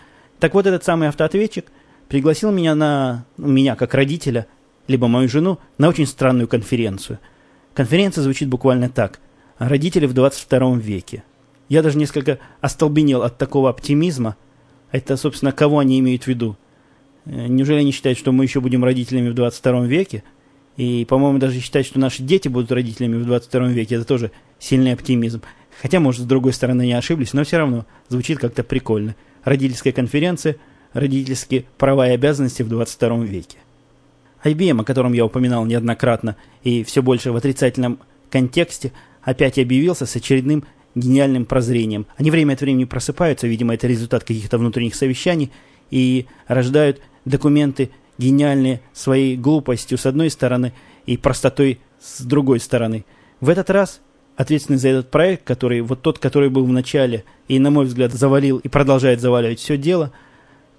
Так 0.45 0.53
вот, 0.53 0.67
этот 0.67 0.83
самый 0.83 1.07
автоответчик 1.07 1.71
пригласил 2.07 2.51
меня 2.51 2.75
на, 2.75 3.25
ну, 3.35 3.47
меня 3.47 3.75
как 3.75 3.95
родителя, 3.95 4.45
либо 4.87 5.07
мою 5.07 5.27
жену, 5.27 5.57
на 5.79 5.89
очень 5.89 6.05
странную 6.05 6.47
конференцию. 6.47 7.17
Конференция 7.73 8.21
звучит 8.21 8.47
буквально 8.47 8.87
так. 8.87 9.19
Родители 9.57 10.05
в 10.05 10.13
22 10.13 10.75
веке. 10.75 11.23
Я 11.67 11.81
даже 11.81 11.97
несколько 11.97 12.37
остолбенел 12.61 13.23
от 13.23 13.39
такого 13.39 13.71
оптимизма, 13.71 14.35
это, 14.91 15.17
собственно, 15.17 15.51
кого 15.51 15.79
они 15.79 15.97
имеют 15.97 16.25
в 16.25 16.27
виду? 16.27 16.57
Э, 17.25 17.47
неужели 17.47 17.79
они 17.79 17.91
считают, 17.91 18.19
что 18.19 18.31
мы 18.31 18.43
еще 18.43 18.61
будем 18.61 18.83
родителями 18.83 19.29
в 19.29 19.33
22 19.33 19.87
веке? 19.87 20.23
И, 20.77 21.05
по-моему, 21.05 21.39
даже 21.39 21.59
считать, 21.59 21.87
что 21.87 21.97
наши 21.97 22.21
дети 22.21 22.49
будут 22.49 22.71
родителями 22.71 23.15
в 23.15 23.25
22 23.25 23.69
веке, 23.69 23.95
это 23.95 24.05
тоже 24.05 24.29
сильный 24.59 24.93
оптимизм. 24.93 25.41
Хотя, 25.81 25.99
может, 25.99 26.21
с 26.21 26.25
другой 26.25 26.53
стороны, 26.53 26.85
не 26.85 26.93
ошиблись, 26.93 27.33
но 27.33 27.43
все 27.43 27.57
равно 27.57 27.87
звучит 28.09 28.37
как-то 28.37 28.63
прикольно. 28.63 29.15
Родительская 29.45 29.93
конференция, 29.93 30.57
родительские 30.91 31.65
права 31.77 32.09
и 32.09 32.13
обязанности 32.13 32.63
в 32.63 32.67
22 32.67 33.23
веке. 33.23 33.57
IBM, 34.43 34.81
о 34.81 34.83
котором 34.83 35.13
я 35.13 35.25
упоминал 35.25 35.65
неоднократно 35.65 36.35
и 36.63 36.83
все 36.83 37.01
больше 37.01 37.31
в 37.31 37.35
отрицательном 37.35 37.99
контексте, 38.29 38.91
опять 39.21 39.57
объявился 39.57 40.05
с 40.05 40.15
очередным 40.15 40.65
гениальным 40.95 41.45
прозрением. 41.45 42.05
Они 42.17 42.31
время 42.31 42.53
от 42.53 42.61
времени 42.61 42.85
просыпаются, 42.85 43.47
видимо, 43.47 43.73
это 43.73 43.87
результат 43.87 44.23
каких-то 44.23 44.57
внутренних 44.57 44.95
совещаний, 44.95 45.51
и 45.91 46.25
рождают 46.47 46.99
документы 47.25 47.91
гениальные 48.17 48.81
своей 48.93 49.37
глупостью 49.37 49.97
с 49.97 50.05
одной 50.05 50.29
стороны 50.29 50.73
и 51.05 51.17
простотой 51.17 51.79
с 52.01 52.21
другой 52.21 52.59
стороны. 52.59 53.05
В 53.41 53.49
этот 53.49 53.69
раз 53.69 54.01
ответственный 54.35 54.79
за 54.79 54.89
этот 54.89 55.11
проект, 55.11 55.43
который 55.43 55.81
вот 55.81 56.01
тот, 56.01 56.19
который 56.19 56.49
был 56.49 56.65
в 56.65 56.71
начале 56.71 57.23
и, 57.47 57.59
на 57.59 57.71
мой 57.71 57.85
взгляд, 57.85 58.13
завалил 58.13 58.57
и 58.57 58.67
продолжает 58.67 59.21
заваливать 59.21 59.59
все 59.59 59.77
дело, 59.77 60.11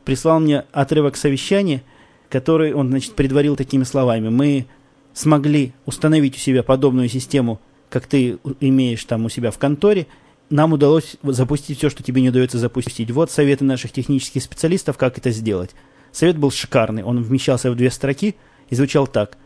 прислал 0.05 0.40
мне 0.40 0.64
отрывок 0.73 1.16
совещания, 1.16 1.83
который 2.29 2.75
он, 2.75 2.88
значит, 2.88 3.14
предварил 3.14 3.57
такими 3.57 3.85
словами. 3.85 4.29
Мы 4.29 4.66
смогли 5.14 5.73
установить 5.85 6.37
у 6.37 6.38
себя 6.38 6.62
подобную 6.62 7.09
систему 7.09 7.61
как 7.88 8.07
ты 8.07 8.38
имеешь 8.61 9.05
там 9.05 9.25
у 9.25 9.29
себя 9.29 9.51
в 9.51 9.59
конторе, 9.59 10.07
нам 10.51 10.73
удалось 10.73 11.16
запустить 11.23 11.79
все, 11.79 11.90
что 11.90 12.03
тебе 12.03 12.23
не 12.23 12.29
удается 12.29 12.59
запустить. 12.59 13.11
Вот 13.11 13.31
советы 13.31 13.64
наших 13.64 13.92
технических 13.92 14.42
специалистов, 14.42 14.97
как 14.97 15.19
это 15.19 15.31
сделать. 15.31 15.71
Совет 16.12 16.38
был 16.38 16.51
шикарный, 16.51 17.03
он 17.03 17.23
вмещался 17.23 17.71
в 17.71 17.77
две 17.77 17.90
строки 17.90 18.37
и 18.71 18.75
звучал 18.75 19.07
так. 19.07 19.37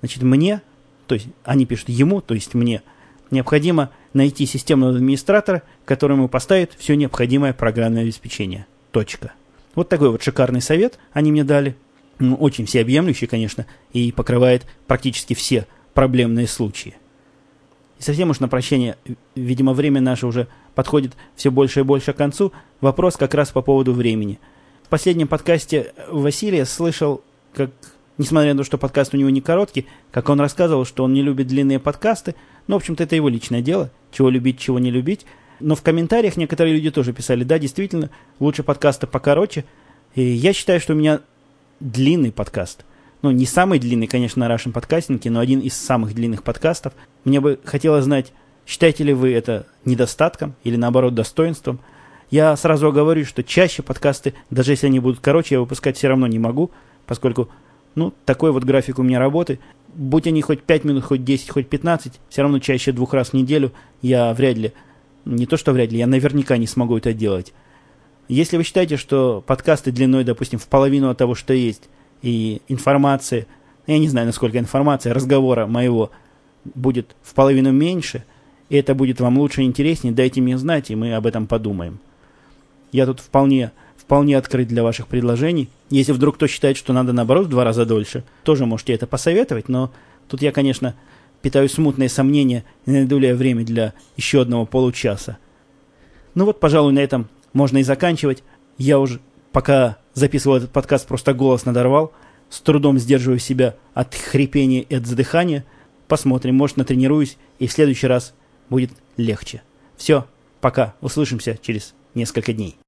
Значит, 0.00 0.22
мне, 0.22 0.62
то 1.06 1.14
есть 1.14 1.26
они 1.44 1.66
пишут 1.66 1.90
ему, 1.90 2.20
то 2.20 2.34
есть 2.34 2.54
мне, 2.54 2.82
необходимо 3.30 3.90
найти 4.12 4.46
системного 4.46 4.96
администратора, 4.96 5.62
которому 5.84 6.28
поставит 6.28 6.72
все 6.78 6.94
необходимое 6.94 7.52
программное 7.52 8.02
обеспечение. 8.02 8.66
Точка. 8.90 9.32
Вот 9.74 9.88
такой 9.88 10.10
вот 10.10 10.22
шикарный 10.22 10.60
совет 10.60 10.98
они 11.12 11.30
мне 11.30 11.44
дали. 11.44 11.76
Ну, 12.18 12.34
очень 12.34 12.66
всеобъемлющий, 12.66 13.26
конечно, 13.26 13.66
и 13.92 14.12
покрывает 14.12 14.66
практически 14.86 15.34
все 15.34 15.66
проблемные 15.94 16.46
случаи. 16.46 16.96
И 17.98 18.02
совсем 18.02 18.30
уж 18.30 18.40
на 18.40 18.48
прощение, 18.48 18.96
видимо, 19.34 19.72
время 19.72 20.00
наше 20.00 20.26
уже 20.26 20.48
подходит 20.74 21.12
все 21.36 21.50
больше 21.50 21.80
и 21.80 21.84
больше 21.84 22.12
к 22.12 22.16
концу. 22.16 22.52
Вопрос 22.80 23.16
как 23.16 23.34
раз 23.34 23.50
по 23.50 23.62
поводу 23.62 23.92
времени. 23.92 24.38
В 24.82 24.88
последнем 24.88 25.28
подкасте 25.28 25.94
Василия 26.10 26.64
слышал, 26.66 27.22
как, 27.54 27.70
несмотря 28.20 28.54
на 28.54 28.58
то, 28.58 28.64
что 28.64 28.78
подкаст 28.78 29.14
у 29.14 29.16
него 29.16 29.30
не 29.30 29.40
короткий, 29.40 29.86
как 30.10 30.28
он 30.28 30.40
рассказывал, 30.40 30.84
что 30.84 31.04
он 31.04 31.12
не 31.12 31.22
любит 31.22 31.48
длинные 31.48 31.78
подкасты. 31.80 32.34
Ну, 32.66 32.74
в 32.74 32.76
общем-то, 32.76 33.02
это 33.02 33.16
его 33.16 33.28
личное 33.28 33.62
дело, 33.62 33.90
чего 34.12 34.30
любить, 34.30 34.58
чего 34.58 34.78
не 34.78 34.90
любить. 34.90 35.26
Но 35.58 35.74
в 35.74 35.82
комментариях 35.82 36.36
некоторые 36.36 36.74
люди 36.74 36.90
тоже 36.90 37.12
писали, 37.12 37.44
да, 37.44 37.58
действительно, 37.58 38.10
лучше 38.38 38.62
подкасты 38.62 39.06
покороче. 39.06 39.64
И 40.14 40.22
я 40.22 40.52
считаю, 40.52 40.80
что 40.80 40.92
у 40.92 40.96
меня 40.96 41.20
длинный 41.80 42.30
подкаст 42.32 42.84
ну, 43.22 43.30
не 43.30 43.46
самый 43.46 43.78
длинный, 43.78 44.06
конечно, 44.06 44.46
на 44.46 44.52
Russian 44.52 44.72
подкастинге, 44.72 45.30
но 45.30 45.40
один 45.40 45.60
из 45.60 45.74
самых 45.74 46.14
длинных 46.14 46.42
подкастов. 46.42 46.94
Мне 47.24 47.40
бы 47.40 47.58
хотелось 47.64 48.04
знать, 48.04 48.32
считаете 48.66 49.04
ли 49.04 49.12
вы 49.12 49.32
это 49.32 49.66
недостатком 49.84 50.54
или, 50.64 50.76
наоборот, 50.76 51.14
достоинством. 51.14 51.80
Я 52.30 52.56
сразу 52.56 52.92
говорю, 52.92 53.24
что 53.24 53.42
чаще 53.42 53.82
подкасты, 53.82 54.34
даже 54.50 54.72
если 54.72 54.86
они 54.86 55.00
будут 55.00 55.20
короче, 55.20 55.56
я 55.56 55.60
выпускать 55.60 55.96
все 55.96 56.08
равно 56.08 56.26
не 56.26 56.38
могу, 56.38 56.70
поскольку, 57.06 57.50
ну, 57.94 58.14
такой 58.24 58.52
вот 58.52 58.64
график 58.64 58.98
у 58.98 59.02
меня 59.02 59.18
работы. 59.18 59.58
Будь 59.94 60.26
они 60.26 60.42
хоть 60.42 60.62
5 60.62 60.84
минут, 60.84 61.04
хоть 61.04 61.24
10, 61.24 61.50
хоть 61.50 61.68
15, 61.68 62.20
все 62.28 62.42
равно 62.42 62.58
чаще 62.60 62.92
двух 62.92 63.12
раз 63.12 63.30
в 63.30 63.34
неделю 63.34 63.72
я 64.02 64.32
вряд 64.34 64.56
ли, 64.56 64.72
не 65.24 65.46
то 65.46 65.56
что 65.56 65.72
вряд 65.72 65.90
ли, 65.90 65.98
я 65.98 66.06
наверняка 66.06 66.56
не 66.56 66.66
смогу 66.66 66.96
это 66.96 67.12
делать. 67.12 67.52
Если 68.28 68.56
вы 68.56 68.62
считаете, 68.62 68.96
что 68.96 69.42
подкасты 69.44 69.90
длиной, 69.90 70.22
допустим, 70.22 70.60
в 70.60 70.66
половину 70.68 71.10
от 71.10 71.18
того, 71.18 71.34
что 71.34 71.52
есть, 71.52 71.88
и 72.22 72.62
информации, 72.68 73.46
я 73.86 73.98
не 73.98 74.08
знаю, 74.08 74.26
насколько 74.26 74.58
информация, 74.58 75.12
разговора 75.12 75.66
моего 75.66 76.12
будет 76.64 77.16
в 77.22 77.34
половину 77.34 77.72
меньше, 77.72 78.24
и 78.68 78.76
это 78.76 78.94
будет 78.94 79.20
вам 79.20 79.38
лучше 79.38 79.62
и 79.62 79.64
интереснее, 79.64 80.14
дайте 80.14 80.40
мне 80.40 80.56
знать, 80.58 80.90
и 80.90 80.94
мы 80.94 81.14
об 81.14 81.26
этом 81.26 81.48
подумаем. 81.48 81.98
Я 82.92 83.06
тут 83.06 83.18
вполне, 83.18 83.72
вполне 84.00 84.36
открыт 84.36 84.68
для 84.68 84.82
ваших 84.82 85.06
предложений. 85.06 85.68
Если 85.90 86.12
вдруг 86.12 86.36
кто 86.36 86.46
считает, 86.46 86.76
что 86.76 86.92
надо 86.92 87.12
наоборот 87.12 87.46
в 87.46 87.50
два 87.50 87.64
раза 87.64 87.84
дольше, 87.84 88.24
тоже 88.42 88.66
можете 88.66 88.94
это 88.94 89.06
посоветовать, 89.06 89.68
но 89.68 89.92
тут 90.28 90.42
я, 90.42 90.52
конечно, 90.52 90.94
питаю 91.42 91.68
смутные 91.68 92.08
сомнения, 92.08 92.64
не 92.86 92.94
найду 92.94 93.18
ли 93.18 93.28
я 93.28 93.34
время 93.34 93.64
для 93.64 93.92
еще 94.16 94.40
одного 94.42 94.66
получаса. 94.66 95.38
Ну 96.34 96.46
вот, 96.46 96.60
пожалуй, 96.60 96.92
на 96.92 97.00
этом 97.00 97.28
можно 97.52 97.78
и 97.78 97.82
заканчивать. 97.82 98.42
Я 98.78 98.98
уже, 98.98 99.20
пока 99.52 99.98
записывал 100.14 100.56
этот 100.56 100.70
подкаст, 100.70 101.06
просто 101.06 101.34
голос 101.34 101.64
надорвал. 101.64 102.12
С 102.48 102.60
трудом 102.60 102.98
сдерживаю 102.98 103.38
себя 103.38 103.76
от 103.94 104.14
хрипения 104.14 104.80
и 104.80 104.94
от 104.94 105.06
задыхания. 105.06 105.64
Посмотрим, 106.08 106.56
может, 106.56 106.76
натренируюсь, 106.76 107.36
и 107.58 107.66
в 107.66 107.72
следующий 107.72 108.06
раз 108.06 108.34
будет 108.68 108.90
легче. 109.16 109.62
Все, 109.96 110.26
пока. 110.60 110.94
Услышимся 111.00 111.58
через 111.60 111.94
несколько 112.14 112.52
дней. 112.52 112.80